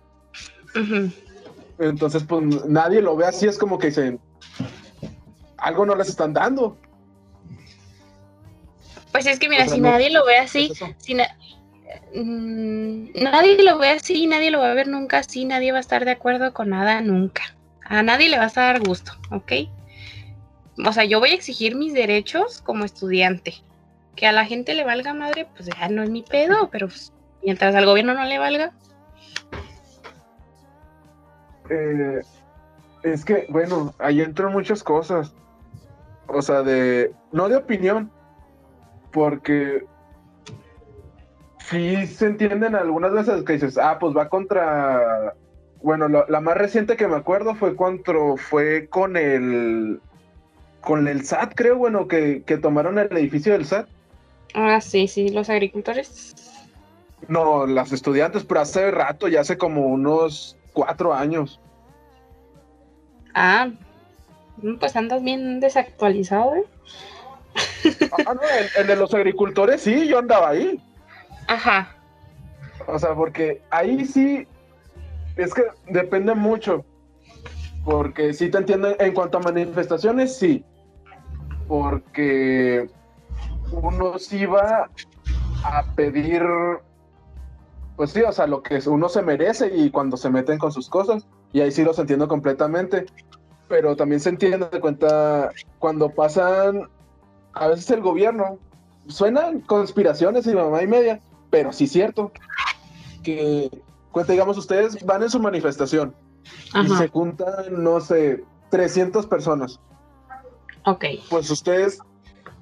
[1.78, 4.20] Entonces, pues nadie lo ve así, es como que dicen,
[5.66, 6.78] algo no les están dando.
[9.12, 14.28] Pues es que mira, si nadie lo ve así, si mm, nadie lo ve así,
[14.28, 17.02] nadie lo va a ver nunca así, nadie va a estar de acuerdo con nada
[17.02, 17.42] nunca.
[17.84, 19.54] A nadie le va a dar gusto, ¿ok?
[20.86, 23.56] O sea, yo voy a exigir mis derechos como estudiante.
[24.16, 27.12] Que a la gente le valga madre, pues ya no es mi pedo, pero pues,
[27.44, 28.72] mientras al gobierno no le valga.
[31.70, 32.22] Eh,
[33.04, 35.34] es que, bueno, ahí entran muchas cosas
[36.28, 38.12] o sea, de, no de opinión,
[39.12, 39.86] porque
[41.60, 45.34] sí se entienden algunas veces que dices, ah, pues va contra,
[45.82, 50.00] bueno, la, más reciente que me acuerdo fue cuando fue con el,
[50.82, 53.88] con el SAT, creo, bueno, que, que tomaron el edificio del SAT.
[54.54, 56.36] Ah, sí, sí, los agricultores.
[57.28, 61.60] No, las estudiantes, pero hace rato, ya hace como unos cuatro años.
[63.34, 63.70] Ah,
[64.80, 66.66] pues andas bien desactualizado, ¿eh?
[68.28, 68.42] Ah, no,
[68.78, 70.82] el, de los agricultores sí, yo andaba ahí.
[71.48, 71.96] Ajá.
[72.88, 74.48] O sea, porque ahí sí,
[75.38, 76.84] es que depende mucho.
[77.84, 80.64] Porque sí te entiendo, en cuanto a manifestaciones, sí.
[81.68, 82.90] Porque
[83.72, 84.90] uno sí va
[85.64, 86.44] a pedir,
[87.96, 90.90] pues sí, o sea, lo que uno se merece y cuando se meten con sus
[90.90, 91.28] cosas.
[91.54, 93.06] Y ahí sí los entiendo completamente
[93.68, 96.90] pero también se entiende de cuenta cuando pasan
[97.54, 98.60] a veces el gobierno,
[99.08, 102.32] suenan conspiraciones y mamá y media, pero sí es cierto
[103.24, 103.72] que
[104.12, 106.14] cuenta, digamos, ustedes van en su manifestación
[106.74, 109.80] y se juntan, no sé, 300 personas.
[110.86, 111.06] Ok.
[111.30, 112.00] Pues ustedes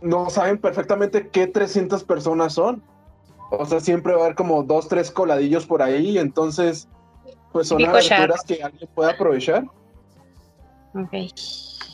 [0.01, 2.83] no saben perfectamente qué 300 personas son.
[3.51, 6.87] O sea, siempre va a haber como dos, tres coladillos por ahí, entonces,
[7.51, 9.65] pues son aventuras que alguien puede aprovechar.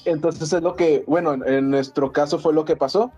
[0.05, 3.11] Entonces es lo que, bueno, en nuestro caso fue lo que pasó,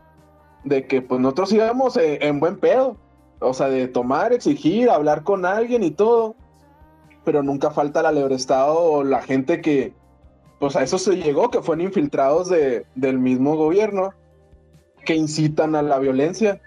[0.64, 2.98] de que pues nosotros íbamos en, buen pedo,
[3.40, 6.36] o sea, de tomar, exigir, hablar con alguien y todo,
[7.24, 9.94] pero nunca falta la Estado o la gente que,
[10.60, 14.14] pues a eso se llegó, que fueron infiltrados de, del mismo gobierno,
[15.06, 16.62] que incitan a la violencia.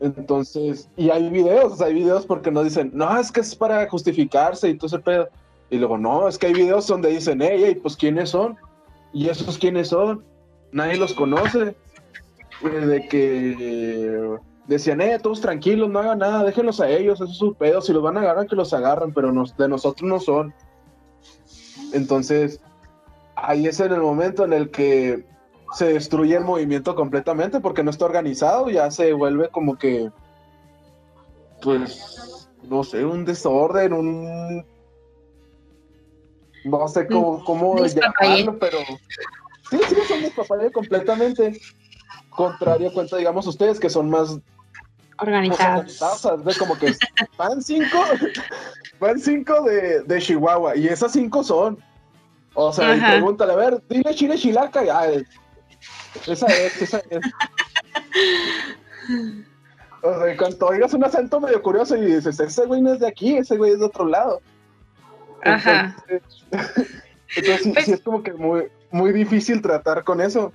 [0.00, 4.68] Entonces, y hay videos, hay videos porque nos dicen, no, es que es para justificarse
[4.68, 5.28] y todo ese pedo.
[5.70, 8.56] Y luego, no, es que hay videos donde dicen, hey, hey, pues ¿quiénes son?
[9.12, 10.24] ¿Y esos quiénes son?
[10.72, 11.76] Nadie los conoce.
[12.62, 17.54] De que decían, eh, todos tranquilos, no hagan nada, déjenlos a ellos, eso es su
[17.54, 20.54] pedo, si los van a agarrar, que los agarran, pero de nosotros no son.
[21.92, 22.60] Entonces,
[23.36, 25.24] ahí es en el momento en el que
[25.74, 30.10] se destruye el movimiento completamente porque no está organizado, ya se vuelve como que,
[31.62, 34.64] pues, no sé, un desorden, un
[36.64, 38.78] no sé cómo, cómo llamarlo, pero
[39.70, 41.60] sí, sí, son papayas completamente.
[42.30, 44.38] Contrario cuenta, digamos, ustedes que son más
[45.18, 46.58] organizados.
[46.58, 46.94] Como que
[47.36, 48.04] van cinco,
[49.00, 51.78] van cinco de, de, Chihuahua, y esas cinco son.
[52.54, 55.06] O sea, y pregúntale, a ver, dile chile chilaca, ya,
[56.26, 57.20] esa es, esa es.
[60.02, 63.08] O sea, cuando oigas un acento medio curioso y dices, ese güey no es de
[63.08, 64.40] aquí, ese güey es de otro lado.
[65.44, 65.96] Ajá.
[67.36, 70.52] Entonces, sí, pues es como que muy, muy difícil tratar con eso.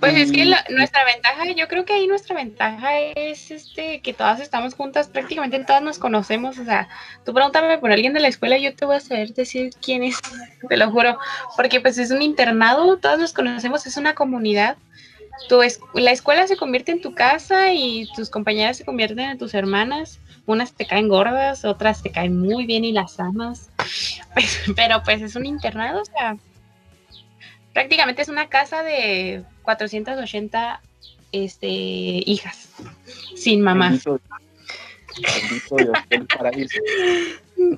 [0.00, 4.40] Pues es que nuestra ventaja, yo creo que ahí nuestra ventaja es este que todas
[4.40, 6.88] estamos juntas, prácticamente todas nos conocemos, o sea,
[7.24, 10.18] tú pregúntame por alguien de la escuela, yo te voy a saber decir quién es,
[10.68, 11.18] te lo juro,
[11.56, 14.76] porque pues es un internado, todas nos conocemos, es una comunidad.
[15.48, 15.60] Tu
[15.94, 20.18] la escuela se convierte en tu casa y tus compañeras se convierten en tus hermanas
[20.48, 23.70] unas te caen gordas, otras te caen muy bien y las amas.
[24.76, 26.36] pero pues es un internado, o sea,
[27.74, 30.80] prácticamente es una casa de 480
[31.32, 32.70] este, hijas
[33.36, 33.98] sin mamá.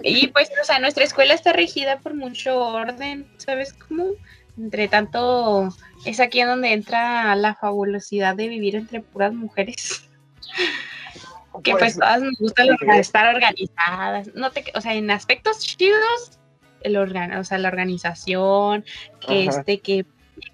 [0.03, 4.11] Y pues, o sea, nuestra escuela está regida por mucho orden, ¿sabes cómo?
[4.57, 10.09] Entre tanto, es aquí en donde entra la fabulosidad de vivir entre puras mujeres.
[11.63, 12.65] Que pues, pues todas nos gusta
[12.97, 14.31] estar organizadas.
[14.35, 16.39] No te, o sea, en aspectos chidos,
[16.83, 18.85] el organ, o sea, la organización,
[19.21, 20.07] que este, que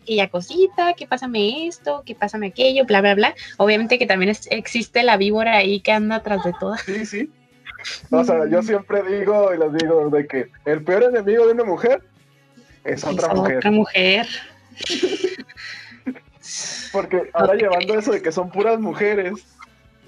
[0.02, 3.34] aquella cosita, que pásame esto, que pásame aquello, bla, bla, bla.
[3.58, 6.76] Obviamente que también existe la víbora ahí que anda atrás de todo.
[6.78, 7.30] Sí, sí.
[8.10, 11.64] O sea, yo siempre digo y les digo de que el peor enemigo de una
[11.64, 12.02] mujer
[12.84, 13.58] es otra mujer.
[13.58, 14.26] Otra mujer.
[16.92, 19.44] Porque ahora llevando eso de que son puras mujeres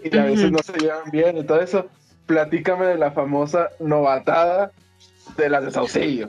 [0.03, 1.87] y a veces no se llevan bien y todo eso,
[2.27, 4.73] platícame de la famosa novatada
[5.37, 6.29] de las de Saucillo.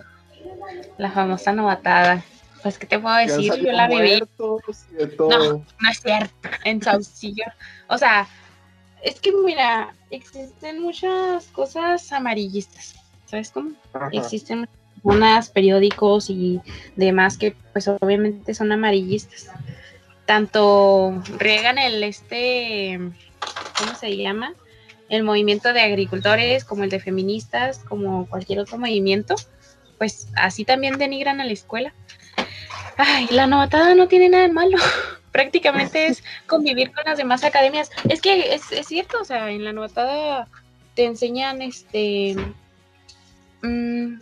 [0.98, 2.24] La famosa novatada.
[2.62, 3.54] Pues, ¿qué te puedo decir?
[3.56, 4.22] Yo la viví.
[4.38, 6.50] No, no es cierto.
[6.66, 7.46] En Saucillo.
[7.88, 8.28] O sea,
[9.02, 12.96] es que mira, existen muchas cosas amarillistas.
[13.26, 13.72] ¿Sabes cómo?
[14.12, 14.68] Existen
[15.04, 16.60] unas periódicos y
[16.96, 19.52] demás que, pues, obviamente son amarillistas.
[20.26, 23.00] Tanto riegan el este.
[23.80, 24.54] ¿Cómo se llama?
[25.08, 29.36] El movimiento de agricultores, como el de feministas, como cualquier otro movimiento,
[29.98, 31.94] pues así también denigran a la escuela.
[32.98, 34.78] Ay, la novatada no tiene nada de malo.
[35.32, 37.90] Prácticamente es convivir con las demás academias.
[38.10, 40.48] Es que es, cierto, o sea, en la novatada
[40.96, 42.36] te enseñan este.
[43.62, 44.20] Mm,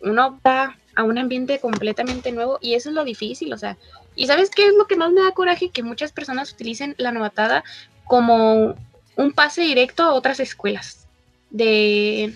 [0.00, 3.76] uno va a un ambiente completamente nuevo y eso es lo difícil, o sea,
[4.16, 7.12] y sabes qué es lo que más me da coraje que muchas personas utilicen la
[7.12, 7.62] novatada
[8.04, 8.74] como
[9.16, 11.06] un pase directo a otras escuelas.
[11.50, 12.34] De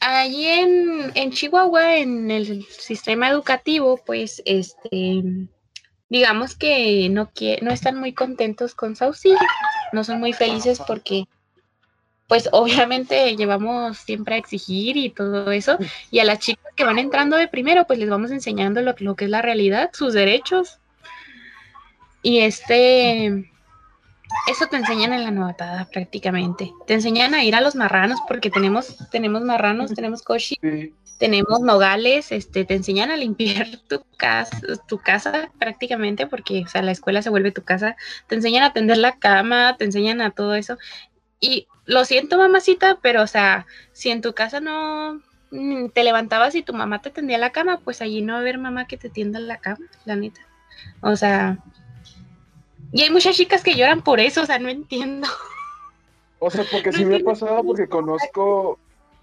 [0.00, 5.24] allí en, Chihuahua, en el sistema educativo, pues este
[6.08, 9.38] digamos que no, no están muy contentos con Saucillo,
[9.92, 11.26] no son muy felices porque
[12.26, 15.78] pues obviamente llevamos siempre a exigir y todo eso,
[16.10, 19.16] y a las chicas que van entrando de primero, pues les vamos enseñando lo, lo
[19.16, 20.78] que es la realidad, sus derechos.
[22.22, 23.48] Y este,
[24.46, 26.72] eso te enseñan en la novatada prácticamente.
[26.86, 30.58] Te enseñan a ir a los marranos porque tenemos, tenemos marranos, tenemos koshi,
[31.18, 34.58] tenemos nogales, este, te enseñan a limpiar tu casa,
[34.88, 37.96] tu casa prácticamente porque, o sea, la escuela se vuelve tu casa.
[38.26, 40.78] Te enseñan a tender la cama, te enseñan a todo eso.
[41.40, 45.20] Y lo siento, mamacita, pero, o sea, si en tu casa no
[45.50, 48.42] mm, te levantabas y tu mamá te tendía la cama, pues allí no va a
[48.42, 50.40] haber mamá que te tienda la cama, la neta.
[51.00, 51.58] O sea,
[52.92, 55.28] y hay muchas chicas que lloran por eso, o sea, no entiendo.
[56.38, 58.78] O sea, porque sí me ha pasado porque conozco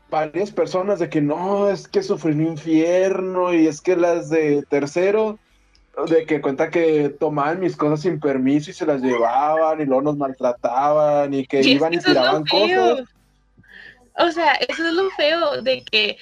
[0.09, 4.63] varias personas de que no, es que sufrí un infierno y es que las de
[4.69, 5.39] tercero,
[6.07, 10.01] de que cuenta que tomaban mis cosas sin permiso y se las llevaban y luego
[10.01, 13.07] nos maltrataban y que iban y tiraban cosas.
[14.17, 16.17] O sea, eso es lo feo de que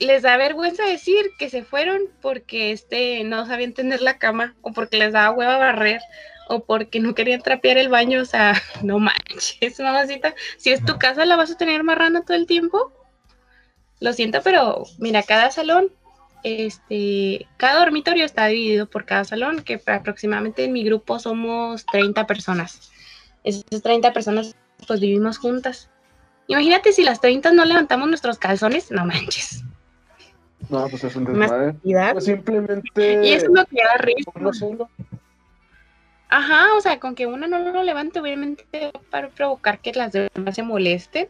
[0.00, 4.72] les da vergüenza decir que se fueron porque este no sabían tender la cama o
[4.72, 6.00] porque les daba hueva barrer
[6.48, 10.98] o porque no querían trapear el baño, o sea, no manches, mamacita, si es tu
[10.98, 12.92] casa la vas a tener marrana todo el tiempo.
[13.98, 15.90] Lo siento, pero mira, cada salón,
[16.46, 22.24] este, cada dormitorio está dividido por cada salón, que aproximadamente en mi grupo somos 30
[22.28, 22.92] personas.
[23.42, 24.54] Esas 30 personas
[24.86, 25.90] pues vivimos juntas.
[26.46, 29.64] Imagínate si las 30 no levantamos nuestros calzones, no manches.
[30.68, 31.74] No, pues es un desmadre.
[32.12, 33.26] Pues simplemente.
[33.26, 34.30] Y eso es lo que da risa.
[34.52, 34.88] solo.
[36.28, 38.64] Ajá, o sea, con que una no lo levante, obviamente
[39.10, 41.28] para provocar que las demás se molesten.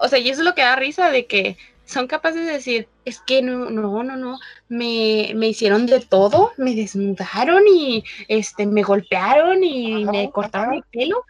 [0.00, 2.88] O sea, y eso es lo que da risa de que son capaces de decir,
[3.04, 8.66] es que no, no, no, no, me, me hicieron de todo, me desnudaron y este,
[8.66, 11.24] me golpearon y me cortaron el pelo.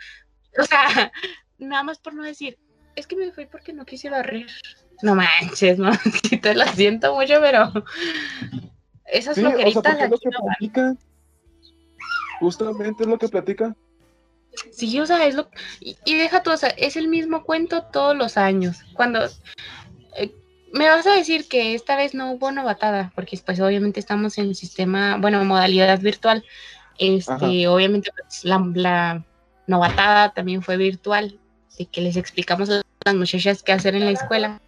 [0.59, 1.13] O sea,
[1.59, 2.59] nada más por no decir,
[2.97, 4.47] es que me fui porque no quisiera reír.
[5.03, 5.91] No manches, no,
[6.41, 7.73] te lo siento mucho, pero
[9.07, 10.95] esas sí, flojeritas o sea,
[12.41, 13.77] Justamente es lo que platica.
[14.71, 15.49] Sí, o sea, es lo
[15.81, 18.83] y, deja todo, o sea, es el mismo cuento todos los años.
[18.95, 19.25] Cuando
[20.17, 20.33] eh,
[20.75, 24.57] me vas a decir que esta vez no hubo novatada, porque pues obviamente estamos en
[24.57, 26.45] sistema, bueno, modalidad virtual.
[26.99, 29.25] Este, obviamente pues, la, la
[29.69, 31.39] novatada también fue virtual,
[31.79, 34.61] de que les explicamos a las muchachas qué hacer en la escuela.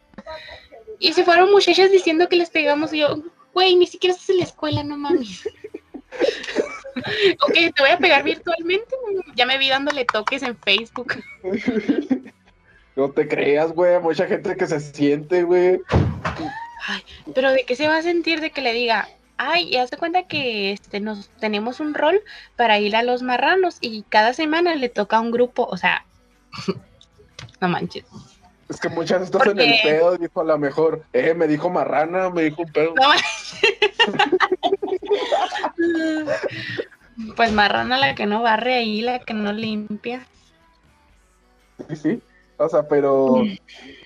[1.00, 4.38] Y se fueron muchachas diciendo que les pegamos y yo, güey, ni siquiera estás en
[4.38, 5.48] la escuela, no mames.
[7.42, 8.94] ok, te voy a pegar virtualmente.
[9.34, 11.16] Ya me vi dándole toques en Facebook.
[12.96, 14.00] No te creas, güey.
[14.00, 15.80] Mucha gente que se siente, güey.
[16.88, 17.02] Ay,
[17.34, 20.22] pero ¿de qué se va a sentir de que le diga, ay, y hace cuenta
[20.24, 22.22] que este nos tenemos un rol
[22.56, 26.06] para ir a los marranos y cada semana le toca a un grupo, o sea,
[27.60, 28.04] no manches.
[28.68, 32.30] Es que muchas estás en el pedo, dijo a lo mejor, eh, me dijo marrana,
[32.30, 32.94] me dijo un pedo.
[32.94, 33.02] No
[37.36, 40.26] pues marrana la que no barre ahí, la que no limpia.
[41.88, 42.22] Sí, sí.
[42.58, 43.42] O sea, pero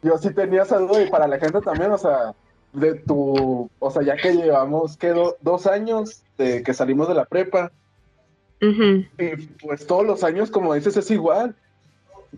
[0.03, 2.35] yo sí tenía esa duda y para la gente también, o sea,
[2.73, 5.15] de tu, o sea, ya que llevamos, ¿qué?
[5.41, 7.73] dos años de que salimos de la prepa.
[8.61, 11.55] Y pues todos los años, como dices, es igual.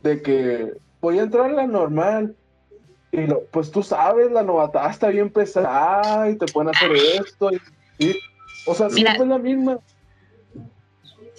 [0.03, 2.37] De que voy a entrar a la normal.
[3.11, 7.51] Y lo, pues tú sabes, la novatada está bien pesada y te pueden hacer esto.
[7.99, 8.17] Y,
[8.67, 9.79] o sea, siempre es la misma.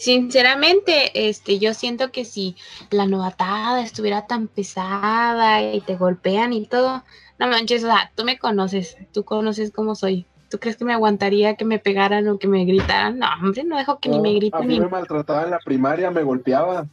[0.04, 2.58] Sinceramente, este, yo siento que si
[2.90, 7.06] la novatada estuviera tan pesada y te golpean y todo,
[7.40, 10.26] no manches, o sea, tú me conoces, tú conoces cómo soy.
[10.50, 13.18] ¿Tú crees que me aguantaría que me pegaran o que me gritaran?
[13.18, 14.62] No, hombre, no dejo que ni me griten.
[14.62, 16.86] A mí me maltrataba en la primaria, me golpeaba.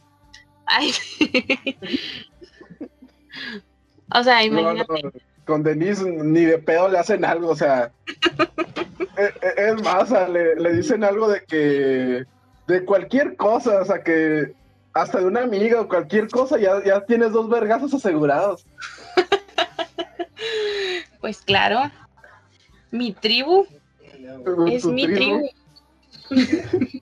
[0.65, 0.93] Ay.
[4.15, 5.11] o sea, imagínate.
[5.43, 7.91] con Denise ni de pedo le hacen algo, o sea.
[9.17, 12.25] E, e, es, más, le, le dicen algo de que
[12.67, 14.53] de cualquier cosa, o sea que
[14.93, 18.65] hasta de una amiga o cualquier cosa, ya, ya tienes dos vergazos asegurados.
[21.21, 21.91] pues claro,
[22.91, 23.65] mi tribu
[24.67, 25.49] es mi tribu.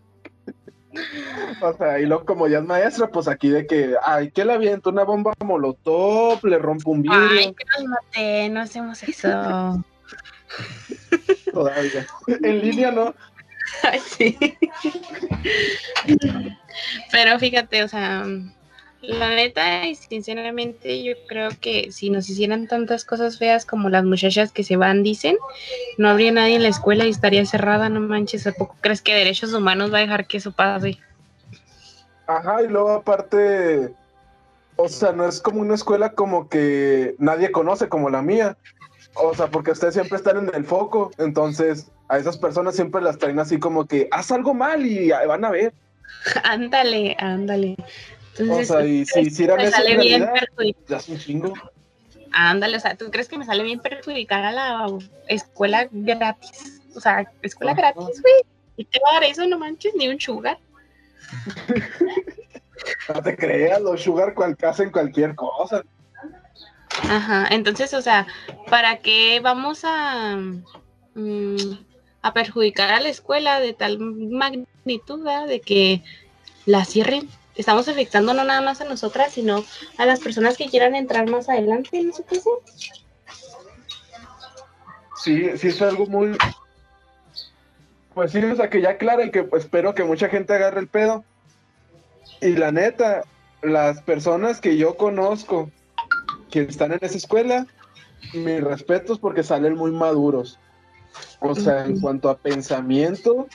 [1.62, 4.54] o sea, y luego como ya es maestra, pues aquí de que, ay, que le
[4.54, 7.30] aviento una bomba molotov, le rompo un vidrio.
[7.32, 9.84] Ay, que nos maté, no hacemos eso.
[11.52, 12.08] Todavía.
[12.28, 13.16] En línea no.
[14.18, 14.38] sí.
[17.12, 18.26] Pero fíjate, o sea,
[19.02, 24.04] la neta y sinceramente yo creo que si nos hicieran tantas cosas feas como las
[24.04, 25.38] muchachas que se van dicen,
[25.98, 29.14] no habría nadie en la escuela y estaría cerrada, no manches, ¿a poco crees que
[29.14, 31.00] derechos humanos va a dejar que eso pase?
[32.28, 33.92] Ajá, y luego aparte,
[34.76, 38.58] o sea, no es como una escuela como que nadie conoce como la mía.
[39.22, 43.18] O sea, porque ustedes siempre están en el foco, entonces a esas personas siempre las
[43.18, 45.74] traen así como que haz algo mal y van a ver.
[46.44, 47.76] Ándale, ándale.
[48.38, 50.34] Entonces, o sea, y si hicieran eso en realidad,
[50.88, 51.54] ya es un chingo.
[52.32, 54.88] Ándale, o sea, ¿tú crees que me sale bien perjudicar a la
[55.28, 56.82] escuela gratis?
[56.96, 58.34] O sea, escuela gratis, güey.
[58.78, 59.46] ¿Y te va a dar eso?
[59.46, 60.58] No manches, ni un sugar.
[63.14, 65.84] no te creas, los sugar cual, hacen cualquier cosa.
[67.04, 68.28] Ajá, entonces, o sea,
[68.70, 70.38] ¿para qué vamos a,
[71.16, 71.56] mm,
[72.22, 76.04] a perjudicar a la escuela de tal magnitud de que
[76.66, 77.30] la cierren?
[77.56, 79.64] Estamos afectando no nada más a nosotras, sino
[79.98, 82.40] a las personas que quieran entrar más adelante, no sé qué
[85.22, 86.38] Sí, sí es algo muy...
[88.14, 90.80] Pues sí, o sea, que ya clara y que pues, espero que mucha gente agarre
[90.80, 91.24] el pedo.
[92.42, 93.24] Y la neta,
[93.62, 95.70] las personas que yo conozco
[96.50, 97.68] que están en esa escuela,
[98.34, 100.60] mis respetos porque salen muy maduros.
[101.40, 103.48] O sea, en cuanto a pensamiento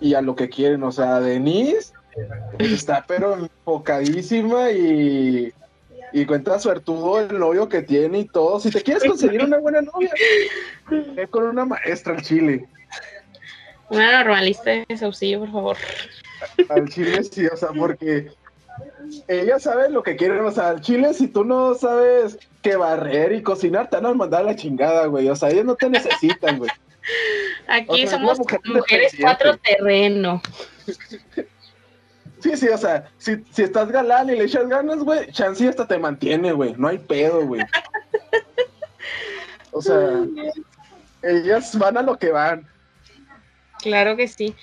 [0.00, 0.82] y a lo que quieren.
[0.82, 1.92] O sea, Denise
[2.58, 5.52] está pero enfocadísima y,
[6.12, 8.60] y cuenta suertudo el novio que tiene y todo.
[8.60, 10.12] Si te quieres conseguir una buena novia,
[11.14, 12.66] ve con una maestra al chile.
[13.88, 15.76] Una normalista de saucillo, por favor.
[16.68, 18.30] Al chile sí, o sea, porque
[19.28, 23.32] ella sabe lo que quieren, o sea, al chile, si tú no sabes que barrer
[23.32, 25.28] y cocinar, te van a mandar a la chingada, güey.
[25.28, 26.70] O sea, ellos no te necesitan, güey.
[27.68, 30.42] Aquí somos mujeres cuatro terreno.
[32.40, 35.86] Sí, sí, o sea, si, si estás galán y le echas ganas, güey, Chansey hasta
[35.86, 36.74] te mantiene, güey.
[36.76, 37.62] No hay pedo, güey.
[39.72, 40.24] O sea,
[41.22, 42.68] ellas van a lo que van.
[43.80, 44.54] Claro que sí.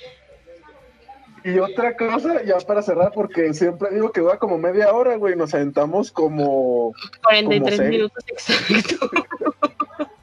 [1.43, 5.35] Y otra cosa, ya para cerrar, porque siempre digo que va como media hora, güey,
[5.35, 6.93] nos sentamos como...
[7.23, 9.09] 43 minutos exacto.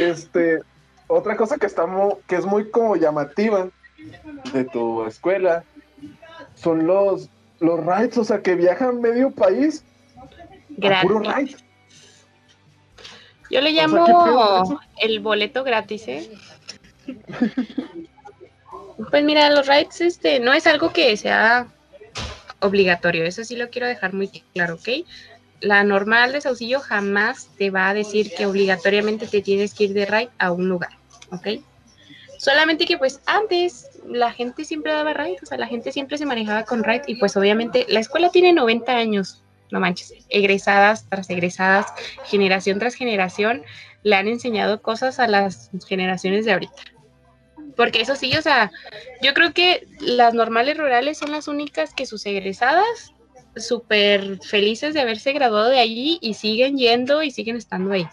[0.00, 0.60] este,
[1.08, 3.68] otra cosa que, estamos, que es muy como llamativa
[4.52, 5.64] de tu escuela
[6.54, 7.28] son los,
[7.58, 9.84] los rides, o sea, que viajan medio país
[10.68, 11.02] gratis.
[11.02, 11.56] puro ride.
[13.50, 16.30] Yo le llamo el boleto gratis, ¿eh?
[19.08, 21.68] Pues mira, los rides este, no es algo que sea
[22.60, 25.06] obligatorio, eso sí lo quiero dejar muy claro, ¿ok?
[25.60, 29.94] La normal de Saucillo jamás te va a decir que obligatoriamente te tienes que ir
[29.94, 30.90] de ride a un lugar,
[31.30, 31.62] ¿ok?
[32.38, 36.26] Solamente que pues antes la gente siempre daba ride, o sea, la gente siempre se
[36.26, 41.30] manejaba con ride y pues obviamente la escuela tiene 90 años, no manches, egresadas tras
[41.30, 41.86] egresadas,
[42.24, 43.62] generación tras generación,
[44.02, 46.82] le han enseñado cosas a las generaciones de ahorita.
[47.76, 48.70] Porque eso sí, o sea,
[49.22, 53.14] yo creo que las normales rurales son las únicas que sus egresadas
[53.56, 58.06] súper felices de haberse graduado de allí y siguen yendo y siguen estando ahí.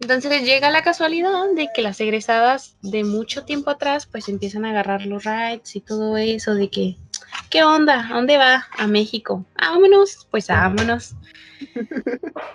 [0.00, 4.70] Entonces llega la casualidad de que las egresadas de mucho tiempo atrás pues empiezan a
[4.70, 6.96] agarrar los rides y todo eso de que,
[7.50, 8.06] ¿qué onda?
[8.08, 8.68] ¿A dónde va?
[8.78, 9.44] A México.
[9.60, 11.14] vámonos, pues vámonos.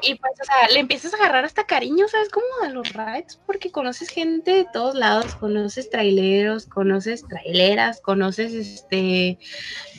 [0.01, 2.29] Y pues, o sea, le empiezas a agarrar hasta cariño, ¿sabes?
[2.29, 8.53] Como a los rides, porque conoces gente de todos lados, conoces traileros, conoces traileras, conoces
[8.53, 9.39] este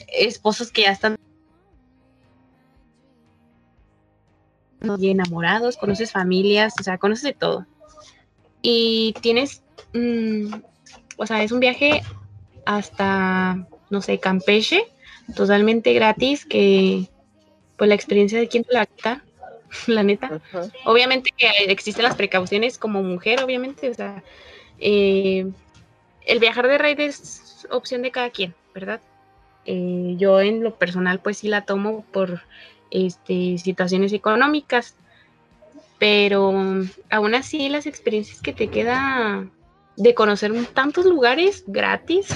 [0.09, 1.17] esposos que ya están
[4.99, 7.67] y enamorados, conoces familias, o sea, conoces de todo.
[8.61, 9.63] Y tienes,
[9.95, 10.55] mm,
[11.17, 12.03] o sea, es un viaje
[12.67, 14.85] hasta, no sé, Campeche,
[15.35, 17.09] totalmente gratis, que
[17.77, 19.23] pues la experiencia de quien te la quita,
[19.87, 20.41] la neta.
[20.85, 24.23] Obviamente que existen las precauciones como mujer, obviamente, o sea,
[24.79, 25.47] eh,
[26.27, 29.01] el viajar de raid es opción de cada quien, ¿verdad?
[29.67, 32.43] Eh, yo en lo personal pues sí la tomo por
[32.91, 34.95] este, situaciones económicas,
[35.99, 36.53] pero
[37.11, 39.47] aún así las experiencias que te queda
[39.97, 42.29] de conocer tantos lugares gratis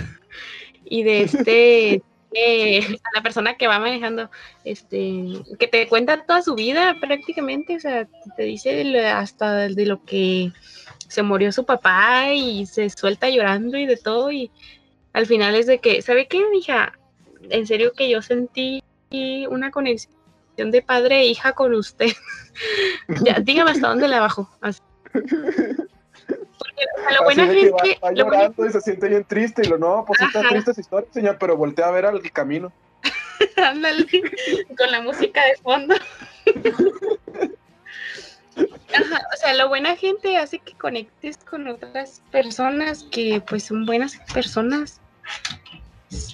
[0.84, 2.02] y de este
[2.36, 4.30] a la persona que va manejando,
[4.64, 5.24] este,
[5.58, 8.06] que te cuenta toda su vida prácticamente, o sea,
[8.36, 10.52] te dice hasta de lo que
[11.08, 14.50] se murió su papá y se suelta llorando y de todo y
[15.12, 16.92] al final es de que, ¿sabe qué, hija?
[17.50, 18.82] En serio que yo sentí
[19.48, 20.14] una conexión
[20.56, 22.12] de padre e hija con usted.
[23.24, 24.50] ya, dígame hasta dónde la bajo.
[27.12, 27.98] lo buena gente.
[28.02, 29.62] Va, llorando y se siente bien triste.
[29.64, 32.72] Y lo no, pues está triste esa historia, señor, pero voltea a ver al camino.
[33.56, 34.06] Ándale,
[34.76, 35.94] con la música de fondo.
[38.56, 44.18] o sea, lo buena gente hace que conectes con otras personas que pues son buenas
[44.32, 45.00] personas.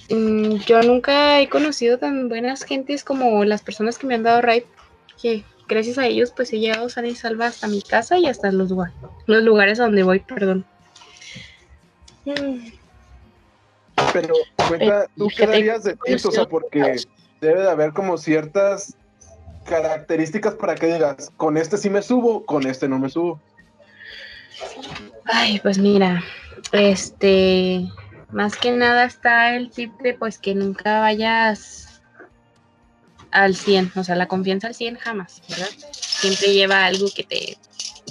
[0.09, 4.41] Mm, yo nunca he conocido tan buenas gentes como las personas que me han dado
[4.41, 4.65] ride,
[5.21, 8.51] que gracias a ellos pues he llegado a y salva hasta mi casa y hasta
[8.51, 8.71] los,
[9.25, 10.65] los lugares a donde voy, perdón.
[14.13, 14.33] Pero
[14.67, 16.25] cuenta, eh, ¿tú qué darías de tips?
[16.25, 16.97] O sea, porque
[17.41, 18.95] debe de haber como ciertas
[19.65, 23.39] características para que digas, con este sí me subo, con este no me subo.
[25.25, 26.23] Ay, pues mira,
[26.71, 27.87] este,
[28.31, 31.94] más que nada está el tip de pues que nunca vayas
[33.35, 35.67] al 100, o sea, la confianza al 100 jamás, ¿verdad?
[35.91, 37.57] Siempre lleva algo que te,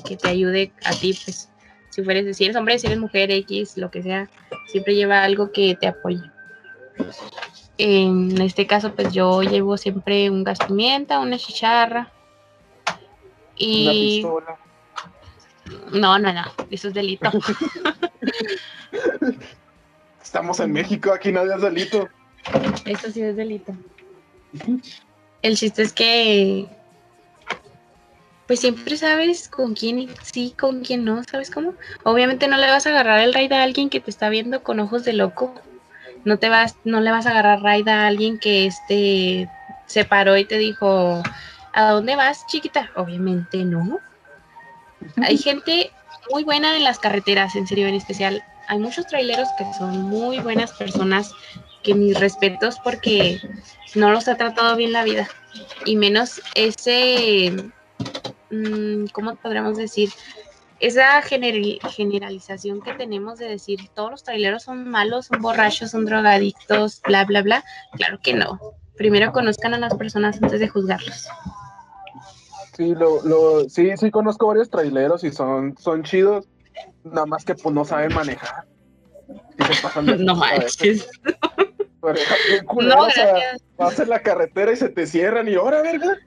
[0.06, 1.48] que te ayude a ti, pues,
[1.88, 4.28] si fueres, si eres hombre, si eres mujer, X, lo que sea,
[4.66, 6.30] siempre lleva algo que te apoye.
[7.78, 12.12] En este caso, pues yo llevo siempre un gas pimienta, una chicharra
[13.56, 14.22] y...
[14.24, 14.58] Una pistola.
[15.92, 17.30] No, no, no, eso es delito.
[20.22, 22.08] Estamos en México, aquí nadie es delito.
[22.84, 23.72] Eso sí es delito.
[25.44, 26.66] El chiste es que
[28.46, 31.74] pues siempre sabes con quién sí, con quién no, ¿sabes cómo?
[32.02, 34.80] Obviamente no le vas a agarrar el raid a alguien que te está viendo con
[34.80, 35.54] ojos de loco.
[36.24, 39.50] No te vas, no le vas a agarrar raid a alguien que este
[39.84, 41.22] se paró y te dijo,
[41.74, 42.90] ¿a dónde vas, chiquita?
[42.96, 43.98] Obviamente no.
[45.22, 45.90] Hay gente
[46.30, 50.38] muy buena en las carreteras, en serio, en especial hay muchos traileros que son muy
[50.38, 51.32] buenas personas,
[51.84, 53.40] que mis respetos porque
[53.94, 55.28] no los ha tratado bien la vida.
[55.84, 57.52] Y menos ese,
[58.50, 60.10] mm, ¿cómo podríamos decir?
[60.80, 67.00] Esa generalización que tenemos de decir todos los traileros son malos, son borrachos, son drogadictos,
[67.06, 67.64] bla, bla, bla.
[67.92, 68.58] Claro que no.
[68.96, 71.28] Primero conozcan a las personas antes de juzgarlos.
[72.76, 76.48] Sí, lo, lo, sí, sí conozco varios traileros y son, son chidos
[77.04, 78.64] Nada más que pues no saben manejar.
[80.18, 81.08] no manches.
[82.80, 83.08] no,
[83.78, 86.18] vas en la carretera y se te cierran y ahora, verga.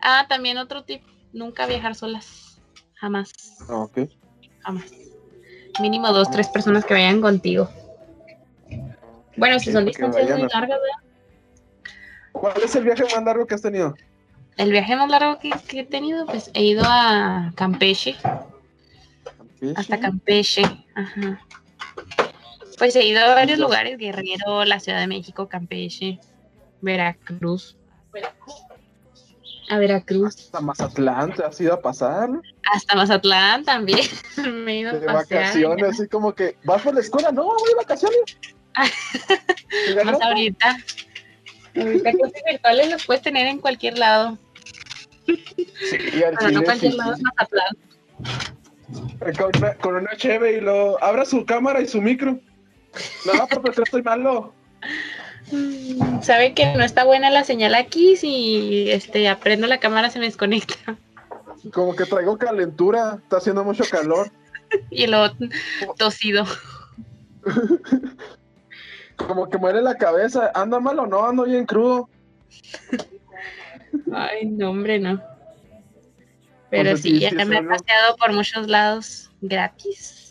[0.00, 1.02] Ah, también otro tip,
[1.32, 2.60] nunca viajar solas.
[2.94, 3.32] Jamás.
[3.68, 4.00] Ah, ok.
[4.60, 4.90] Jamás.
[5.80, 7.68] Mínimo dos, tres personas que vayan contigo.
[9.36, 11.10] Bueno, si son distancias muy largas, ¿verdad?
[12.32, 13.94] ¿Cuál es el viaje más largo que has tenido?
[14.56, 18.16] El viaje más largo que, que he tenido, pues he ido a Campeche,
[19.76, 20.62] hasta Campeche.
[20.94, 21.40] Ajá.
[22.80, 26.18] Pues he ido a varios lugares, Guerrero, la Ciudad de México, Campeche,
[26.80, 27.76] Veracruz.
[29.68, 30.34] A Veracruz.
[30.46, 32.30] Hasta Mazatlán te has ido a pasar.
[32.72, 34.00] Hasta Mazatlán también.
[34.64, 37.30] Me he ido de vacaciones, así como que, ¿vas por la escuela?
[37.30, 38.18] No, voy de vacaciones.
[40.06, 40.78] Más ahorita.
[41.76, 44.38] Ahorita clases virtuales los puedes tener en cualquier lado.
[45.26, 47.20] Sí, al Pero no cualquier sí, lado es.
[47.20, 47.76] Mazatlán.
[49.36, 52.40] Con una, con una cheve y lo abra su cámara y su micro.
[53.24, 54.52] No, estoy malo.
[55.50, 60.18] Mm, Sabe que no está buena la señal aquí, si este aprendo la cámara se
[60.18, 60.96] me desconecta.
[61.72, 64.30] Como que traigo calentura, está haciendo mucho calor.
[64.88, 65.34] Y lo
[65.98, 66.46] tosido.
[69.16, 70.52] Como que muere la cabeza.
[70.54, 71.26] ¿Anda mal o no?
[71.26, 72.08] Ando bien crudo.
[74.12, 75.20] Ay, no, hombre, no.
[76.70, 80.29] Pero Entonces, sí, sí, ya sí, me he paseado por muchos lados gratis.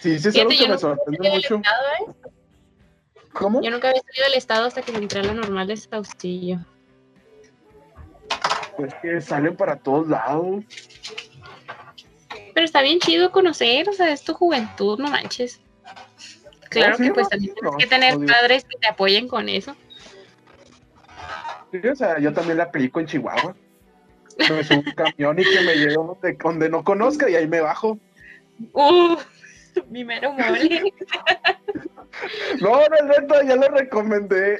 [0.00, 1.56] Sí, sí, es algo que me sorprende mucho.
[1.56, 2.30] estado, ¿eh?
[3.32, 3.62] ¿Cómo?
[3.62, 6.58] Yo nunca había salido del estado hasta que entré a la normal de Saucillo.
[8.76, 10.64] Pues que salen para todos lados.
[12.54, 15.60] Pero está bien chido conocer, o sea, es tu juventud, no manches.
[16.70, 19.74] Claro sí, que pues también tienes no, que tener padres que te apoyen con eso.
[21.72, 23.54] Sí, o sea, yo también la aplico en Chihuahua.
[24.38, 27.60] Me subo un camión y que me lleve donde, donde no conozca y ahí me
[27.60, 27.98] bajo.
[28.72, 29.16] Uh,
[29.90, 30.92] mi mero mole.
[32.60, 34.58] No, no, neta, ya le recomendé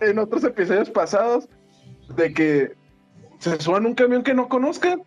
[0.00, 1.46] en otros episodios pasados
[2.16, 2.72] de que
[3.38, 5.02] se suban un camión que no conozcan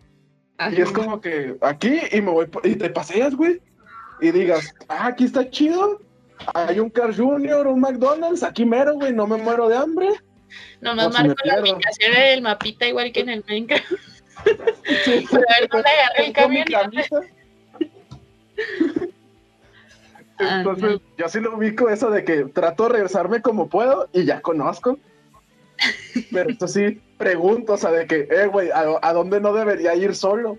[0.70, 3.60] y es como que aquí y me voy y te paseas, güey.
[4.20, 6.00] Y digas, ah, aquí está chido.
[6.54, 10.08] Hay un Car Junior, un McDonald's, aquí mero, güey, no me muero de hambre.
[10.80, 13.84] Nomás o si marco la ubicación del mapita igual que en el Minecraft.
[15.04, 16.74] Sí, Pero a ver dónde agarré el camión y.
[20.38, 24.40] Entonces, yo sí lo ubico eso de que trato de regresarme como puedo y ya
[24.40, 24.98] conozco.
[26.32, 29.94] Pero esto sí, pregunto, o sea, de que, eh, güey, ¿a, a dónde no debería
[29.94, 30.58] ir solo?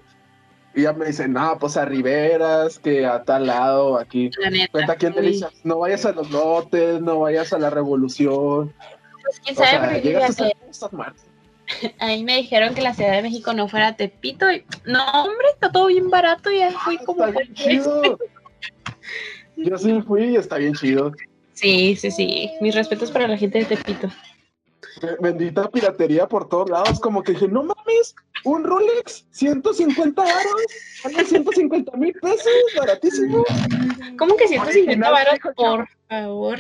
[0.73, 4.29] Y ya me dicen, no, pues a Riveras, que a tal lado, aquí.
[4.37, 4.71] La neta.
[4.71, 8.73] Cuenta en Uy, Delicias, no vayas a los lotes, no vayas a la revolución.
[9.23, 11.25] pues, quién O sabe, sea, porque llegas muertas.
[11.99, 15.47] a mí me dijeron que la Ciudad de México no fuera Tepito y no, hombre,
[15.53, 17.39] está todo bien barato, ya fui como Está
[19.57, 21.11] Yo sí fui y está bien chido.
[21.53, 22.51] Sí, sí, sí.
[22.61, 24.09] Mis respetos para la gente de Tepito.
[25.19, 30.53] Bendita piratería por todos lados, como que dije, no mames, un Rolex, 150 aros,
[31.03, 33.43] vale 150 mil pesos, baratísimo.
[34.17, 36.59] ¿Cómo que 150 Original, varos, por favor?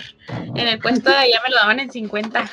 [0.55, 2.49] En el puesto de allá me lo daban en 50.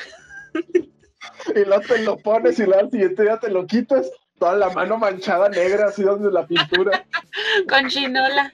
[1.55, 4.69] Y luego te lo pones y luego al siguiente día te lo quitas, toda la
[4.69, 7.05] mano manchada negra, así donde la pintura.
[7.69, 8.53] Con chinola.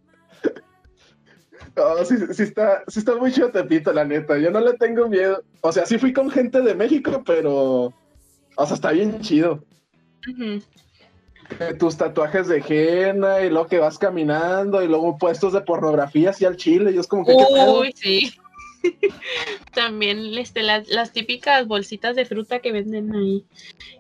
[1.80, 5.08] No, sí, sí está, sí está muy chido Tepito, la neta, yo no le tengo
[5.08, 5.42] miedo.
[5.62, 7.94] O sea, sí fui con gente de México, pero,
[8.56, 9.64] o sea, está bien chido.
[11.60, 16.32] Eh, Tus tatuajes de henna y luego que vas caminando y luego puestos de pornografía
[16.32, 17.34] así al chile y es como que...
[17.34, 18.34] Uy, sí.
[19.74, 23.46] También este, las, las típicas bolsitas de fruta que venden ahí.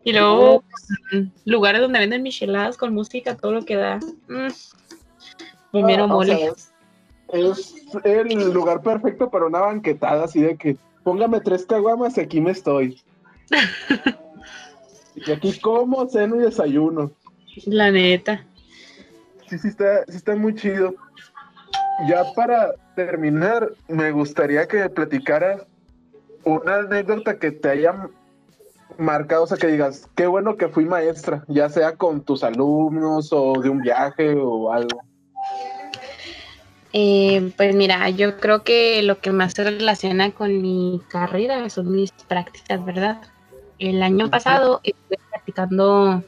[0.03, 0.63] Y luego
[1.11, 3.99] mm, lugares donde venden micheladas con música, todo lo que da.
[4.27, 4.49] Mm.
[5.71, 6.37] Primero o mole.
[6.37, 6.53] sea,
[7.31, 12.41] es, el lugar perfecto para una banquetada, así de que póngame tres caguamas y aquí
[12.41, 13.01] me estoy.
[15.15, 17.11] y aquí como, ceno y desayuno.
[17.65, 18.45] La neta.
[19.47, 20.93] Sí, sí está, sí está muy chido.
[22.07, 25.63] Ya para terminar, me gustaría que platicaras
[26.45, 28.09] una anécdota que te haya
[28.97, 33.31] marcado, o sea, que digas, qué bueno que fui maestra, ya sea con tus alumnos
[33.31, 35.01] o de un viaje o algo.
[36.91, 41.91] Eh, pues mira, yo creo que lo que más se relaciona con mi carrera son
[41.91, 43.21] mis prácticas, ¿verdad?
[43.77, 46.23] El año pasado estuve practicando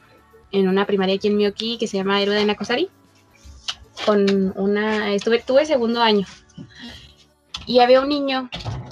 [0.52, 2.90] en una primaria aquí en Mioki que se llama Héroe de Nacosari.
[4.06, 6.26] Con una, estuve, tuve segundo año.
[7.66, 8.50] Y había un niño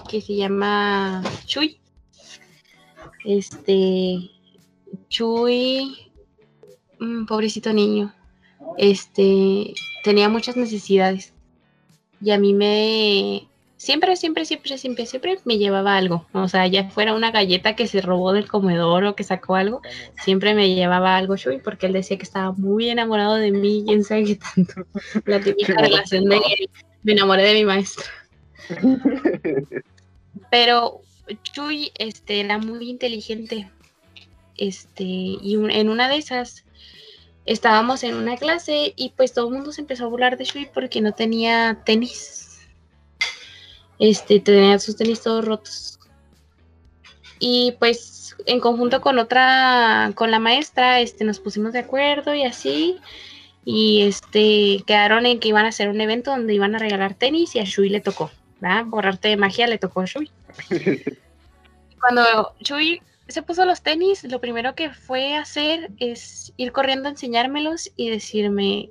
[0.09, 1.79] que se llama Chuy.
[3.25, 4.29] Este,
[5.09, 6.11] Chuy,
[6.99, 8.13] mm, pobrecito niño.
[8.77, 11.33] Este, tenía muchas necesidades.
[12.21, 13.45] Y a mí me...
[13.77, 16.25] Siempre, siempre, siempre, siempre, siempre me llevaba algo.
[16.33, 19.81] O sea, ya fuera una galleta que se robó del comedor o que sacó algo,
[20.21, 24.03] siempre me llevaba algo Shui porque él decía que estaba muy enamorado de mí, quién
[24.03, 24.85] sabe qué tanto.
[25.25, 26.41] La típica relación de
[27.03, 28.03] me enamoré de mi maestra.
[30.51, 31.01] Pero
[31.43, 33.69] Chuy este, era muy inteligente.
[34.57, 36.65] Este, y un- en una de esas
[37.49, 40.69] estábamos en una clase y pues todo el mundo se empezó a burlar de Shui
[40.71, 42.59] porque no tenía tenis.
[43.97, 45.99] Este, tenía sus tenis todos rotos.
[47.39, 52.43] Y pues en conjunto con otra, con la maestra, este, nos pusimos de acuerdo y
[52.43, 52.99] así.
[53.65, 57.55] Y este, quedaron en que iban a hacer un evento donde iban a regalar tenis
[57.55, 58.29] y a Shui le tocó.
[58.91, 60.29] Por arte de magia le tocó a Chuy.
[61.99, 67.07] Cuando Chuy se puso los tenis, lo primero que fue a hacer es ir corriendo
[67.07, 68.89] a enseñármelos y decirme,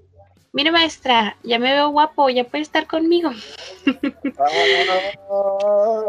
[0.53, 3.31] mire maestra, ya me veo guapo, ya puede estar conmigo.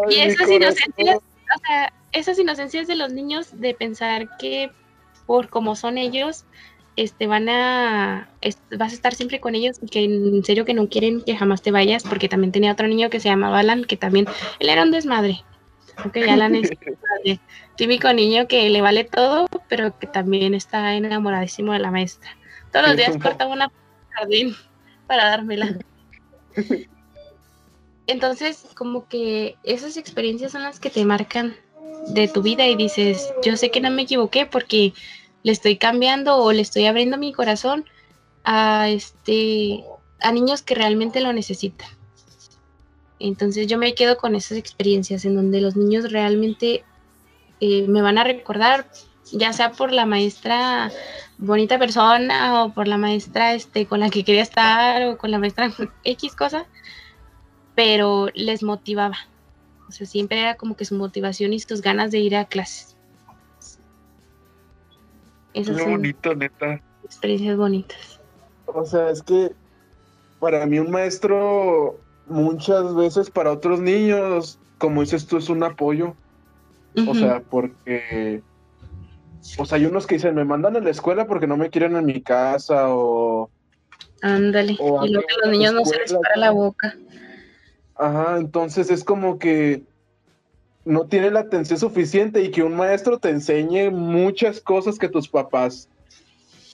[0.10, 4.72] y esas inocencias, o sea, esas inocencias de los niños de pensar que
[5.26, 6.46] por como son ellos,
[6.96, 8.30] este, van a,
[8.78, 11.62] vas a estar siempre con ellos y que en serio que no quieren que jamás
[11.62, 14.28] te vayas, porque también tenía otro niño que se llamaba Alan, que también,
[14.60, 15.44] él era un desmadre.
[16.06, 17.40] Ok, Alan es un
[17.80, 22.30] típico niño que le vale todo, pero que también está enamoradísimo de la maestra.
[22.74, 23.72] Todos los días corta una
[24.10, 24.54] jardín
[25.08, 25.80] para dármela.
[28.08, 31.56] Entonces, como que esas experiencias son las que te marcan
[32.10, 34.92] de tu vida y dices, yo sé que no me equivoqué porque
[35.44, 37.86] le estoy cambiando o le estoy abriendo mi corazón
[38.44, 39.86] a este
[40.20, 41.88] a niños que realmente lo necesitan.
[43.20, 46.84] Entonces yo me quedo con esas experiencias en donde los niños realmente
[47.60, 48.88] eh, me van a recordar,
[49.32, 50.92] ya sea por la maestra
[51.38, 55.40] bonita persona o por la maestra este, con la que quería estar o con la
[55.40, 55.72] maestra
[56.04, 56.66] X cosa,
[57.76, 59.18] pero les motivaba.
[59.88, 62.96] O sea, siempre era como que su motivación y sus ganas de ir a clases.
[65.54, 66.80] Esas Qué bonito, neta.
[67.04, 68.20] Experiencias bonitas.
[68.68, 69.52] O sea, es que
[70.40, 76.16] para mí un maestro muchas veces para otros niños, como dices tú, es un apoyo.
[77.08, 78.42] O sea, porque...
[79.58, 81.96] O sea, hay unos que dicen, me mandan a la escuela porque no me quieren
[81.96, 83.50] en mi casa o...
[84.22, 86.98] Ándale, y luego que los niños no se les para la boca.
[87.96, 89.84] Ajá, entonces es como que
[90.86, 95.30] no tiene la atención suficiente y que un maestro te enseñe muchas cosas que tus
[95.30, 95.90] papás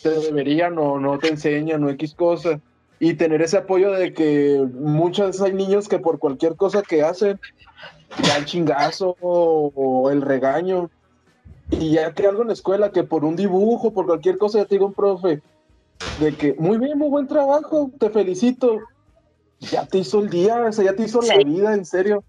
[0.02, 2.60] te deberían o no te enseñan o X cosa.
[3.00, 7.40] Y tener ese apoyo de que muchas hay niños que por cualquier cosa que hacen,
[8.24, 10.90] ya el chingazo o, el regaño.
[11.72, 14.66] Y ya que algo en la escuela, que por un dibujo, por cualquier cosa, ya
[14.66, 15.42] te digo un profe,
[16.20, 18.80] de que muy bien, muy buen trabajo, te felicito.
[19.60, 22.24] Ya te hizo el día, o sea, ya te hizo la vida, en serio.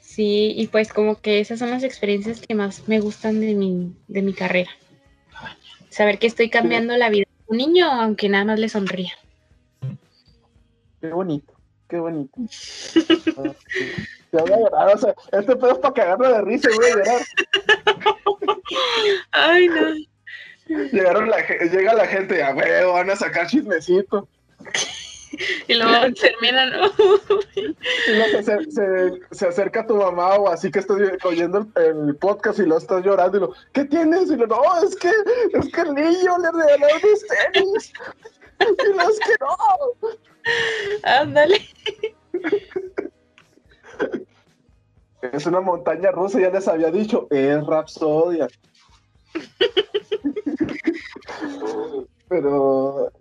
[0.00, 3.94] Sí, y pues como que esas son las experiencias que más me gustan de mi,
[4.08, 4.70] de mi carrera.
[5.88, 9.12] Saber que estoy cambiando la vida de un niño, aunque nada más le sonría.
[11.00, 11.52] Qué bonito,
[11.88, 12.40] qué bonito.
[14.30, 16.86] Te voy a llorar, o sea, este pedo es para cagarme de risa y voy
[16.86, 17.22] a llorar.
[19.32, 19.94] Ay, no.
[20.92, 24.28] Llegaron la, llega la gente, a ver, van a sacar chismecito.
[25.66, 26.72] y luego terminan.
[27.56, 32.66] y luego se, se, acerca tu mamá o así que estás oyendo el, podcast y
[32.66, 34.30] lo estás llorando y lo, ¿qué tienes?
[34.30, 35.10] Y lo, no, es que,
[35.54, 37.92] es que el niño le regaló mis tenis.
[38.60, 39.56] y lo, es que no.
[41.02, 41.60] Ándale.
[45.22, 48.48] Es una montaña rusa, ya les había dicho, es Rapsodia.
[52.28, 53.12] Pero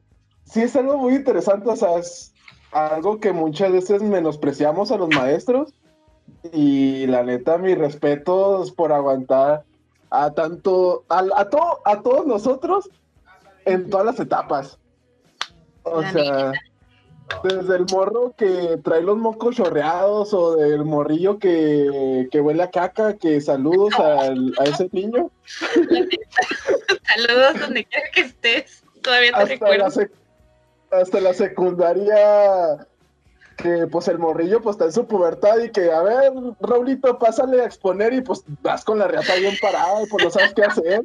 [0.45, 2.33] sí es algo muy interesante, o sea, es
[2.71, 5.73] algo que muchas veces menospreciamos a los maestros
[6.53, 9.65] y la neta, mis respetos por aguantar
[10.09, 11.49] a tanto, a, a,
[11.85, 12.89] a todos nosotros
[13.65, 14.79] en todas las etapas.
[15.83, 16.53] O sea,
[17.43, 22.69] desde el morro que trae los mocos chorreados o del morrillo que, que huele a
[22.69, 25.31] caca, que saludos a ese niño.
[27.05, 28.83] saludos donde quiera que estés.
[29.01, 29.87] Todavía te recuerdo
[30.91, 32.87] hasta la secundaria
[33.57, 37.61] que pues el morrillo pues está en su pubertad y que a ver, Raulito, pásale
[37.61, 40.63] a exponer y pues vas con la reata bien parada y pues no sabes qué
[40.63, 41.03] hacer.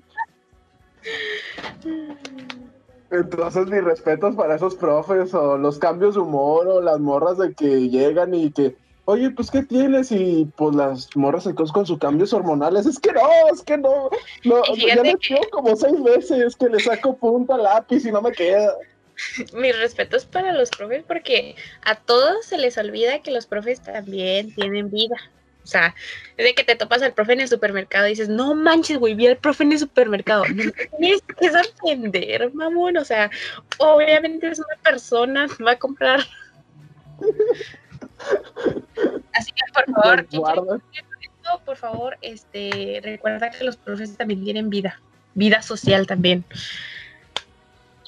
[3.15, 7.55] Entonces mis respetos para esos profes o los cambios de humor o las morras de
[7.55, 10.11] que llegan y que, oye, pues ¿qué tienes?
[10.13, 12.87] Y pues las morras se con sus cambios hormonales.
[12.87, 14.11] Es que no, es que no,
[14.45, 15.39] no ya le que...
[15.51, 18.75] como seis veces que le saco punta lápiz y no me queda.
[19.55, 24.55] Mis respetos para los profes porque a todos se les olvida que los profes también
[24.55, 25.17] tienen vida.
[25.65, 25.95] O sea,
[26.37, 29.15] es de que te topas al profe en el supermercado y dices, no manches, güey,
[29.15, 30.45] vi al profe en el supermercado.
[30.55, 32.99] No tienes que sorprender, mamón.
[32.99, 33.31] O sea,
[33.79, 36.21] obviamente es una persona, va a comprar.
[39.33, 40.27] Así que, por favor,
[41.65, 45.01] por favor, este, recuerda que los profes también tienen vida,
[45.35, 46.45] vida social también.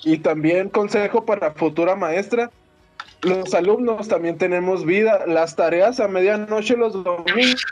[0.04, 2.50] Y también consejo para futura maestra,
[3.22, 7.62] los alumnos también tenemos vida, las tareas a medianoche los domingos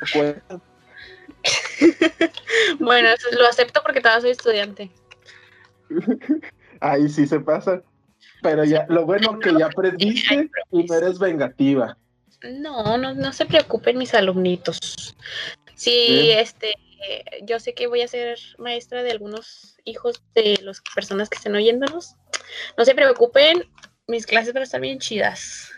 [2.79, 4.91] bueno, eso lo acepto porque todavía soy estudiante.
[6.81, 7.83] Ahí sí se pasa.
[8.43, 11.97] Pero ya, lo bueno que ya aprendiste y no eres vengativa.
[12.43, 15.17] No, no, no se preocupen mis alumnitos.
[15.75, 16.75] Sí, este,
[17.43, 21.55] yo sé que voy a ser maestra de algunos hijos de las personas que estén
[21.55, 22.17] oyéndonos.
[22.77, 23.65] No se preocupen,
[24.07, 25.71] mis clases van a estar bien chidas.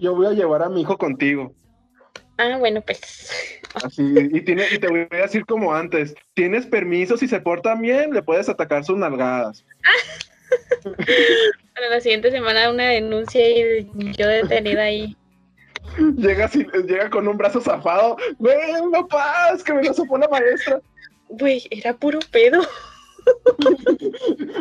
[0.00, 1.54] yo, voy a llevar a mi hijo contigo.
[2.38, 3.60] Ah, bueno, pues.
[3.74, 4.02] Así,
[4.32, 8.12] y, tiene, y te voy a decir como antes, tienes permiso, si se porta bien,
[8.12, 9.64] le puedes atacar sus nalgadas.
[11.74, 15.16] Para la siguiente semana una denuncia y yo detenida ahí.
[16.16, 18.16] Llega, llega con un brazo zafado.
[18.38, 18.56] Güey,
[18.90, 20.80] no paz, que me lo supo la maestra.
[21.28, 22.62] Güey, era puro pedo.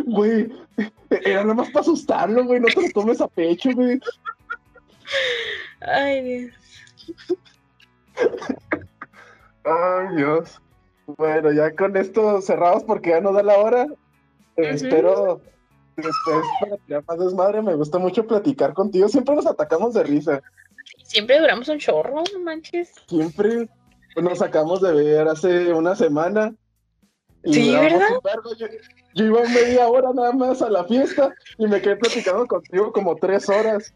[0.06, 0.52] Güey,
[1.10, 2.60] era nada más para asustarlo, güey.
[2.60, 4.00] No te lo tomes a pecho, güey.
[5.82, 6.52] Ay, Dios.
[9.64, 10.62] Ay, Dios.
[11.06, 13.88] Bueno, ya con esto cerramos porque ya no da la hora.
[14.56, 15.42] Espero
[15.96, 17.62] después para tirar más desmadre.
[17.62, 19.08] Me gusta mucho platicar contigo.
[19.10, 20.42] Siempre nos atacamos de risa.
[21.04, 22.94] Siempre duramos un chorro, no manches.
[23.08, 23.68] Siempre
[24.16, 26.54] nos sacamos de ver hace una semana.
[27.44, 28.08] Sí, ¿verdad?
[28.58, 28.68] Yo,
[29.14, 33.16] yo, iba media hora nada más a la fiesta y me quedé platicando contigo como
[33.16, 33.94] tres horas.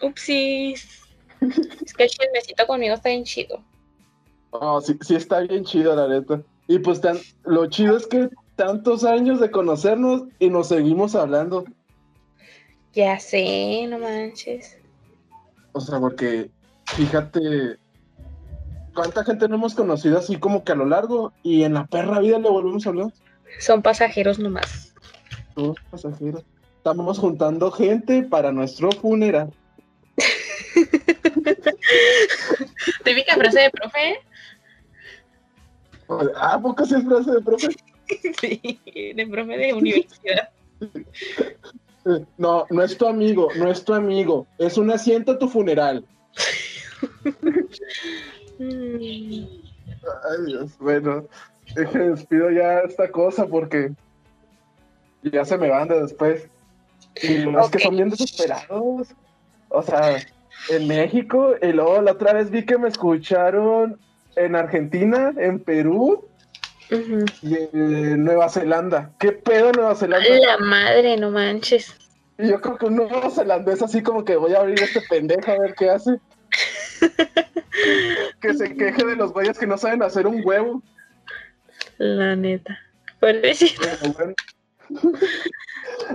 [0.00, 1.02] Upsis.
[1.40, 3.62] es que el chismecito conmigo está bien chido.
[4.50, 6.42] Oh, sí, sí está bien chido, la neta.
[6.68, 11.64] Y pues tan, lo chido es que tantos años de conocernos y nos seguimos hablando.
[12.92, 14.76] Ya sé, no manches.
[15.72, 16.50] O sea, porque
[16.84, 17.78] fíjate,
[18.94, 22.20] ¿cuánta gente no hemos conocido así como que a lo largo y en la perra
[22.20, 23.12] vida le volvemos a hablar?
[23.58, 24.94] Son pasajeros nomás.
[25.54, 26.44] Son pasajeros.
[26.76, 29.52] Estamos juntando gente para nuestro funeral.
[33.04, 34.20] Típica frase de profe.
[36.36, 37.68] Ah, ¿poco sí es frase de profe?
[38.40, 38.60] Sí,
[39.14, 40.50] de profe de universidad.
[42.36, 44.48] No, no es tu amigo, no es tu amigo.
[44.58, 46.04] Es un asiento a tu funeral.
[50.24, 51.26] Ay, Dios, bueno,
[51.74, 53.92] despido ya esta cosa porque
[55.22, 56.48] ya se me van de después.
[57.22, 59.08] Y los que son bien desesperados.
[59.68, 60.18] O sea,
[60.70, 63.98] en México, y luego la otra vez vi que me escucharon
[64.36, 66.24] en Argentina, en Perú
[66.90, 69.10] y en Nueva Zelanda.
[69.18, 70.28] ¿Qué pedo Nueva Zelanda?
[70.28, 71.94] La madre, no manches.
[72.38, 75.52] Y yo creo que un nuevo zelandés así como que voy a abrir este pendejo
[75.52, 76.18] a ver qué hace.
[78.40, 80.82] Que se queje de los güeyes que no saben hacer un huevo.
[81.98, 82.78] La neta.
[83.20, 83.82] Pobrecito.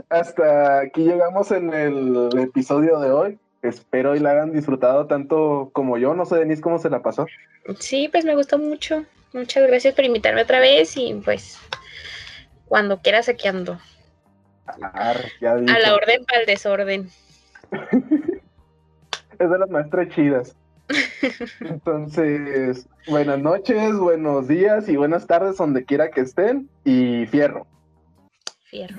[0.10, 3.40] Hasta aquí llegamos en el episodio de hoy.
[3.62, 6.14] Espero y la hayan disfrutado tanto como yo.
[6.14, 7.26] No sé, Denise, cómo se la pasó.
[7.80, 9.06] Sí, pues me gustó mucho.
[9.34, 11.60] Muchas gracias por invitarme otra vez y pues
[12.68, 13.80] cuando quieras aquí ando.
[14.66, 15.14] a
[15.80, 17.10] la orden para el desorden.
[19.40, 20.56] es de las maestras chidas.
[21.62, 27.68] Entonces, buenas noches, buenos días y buenas tardes donde quiera que estén y fierro.
[28.66, 28.98] Fierro.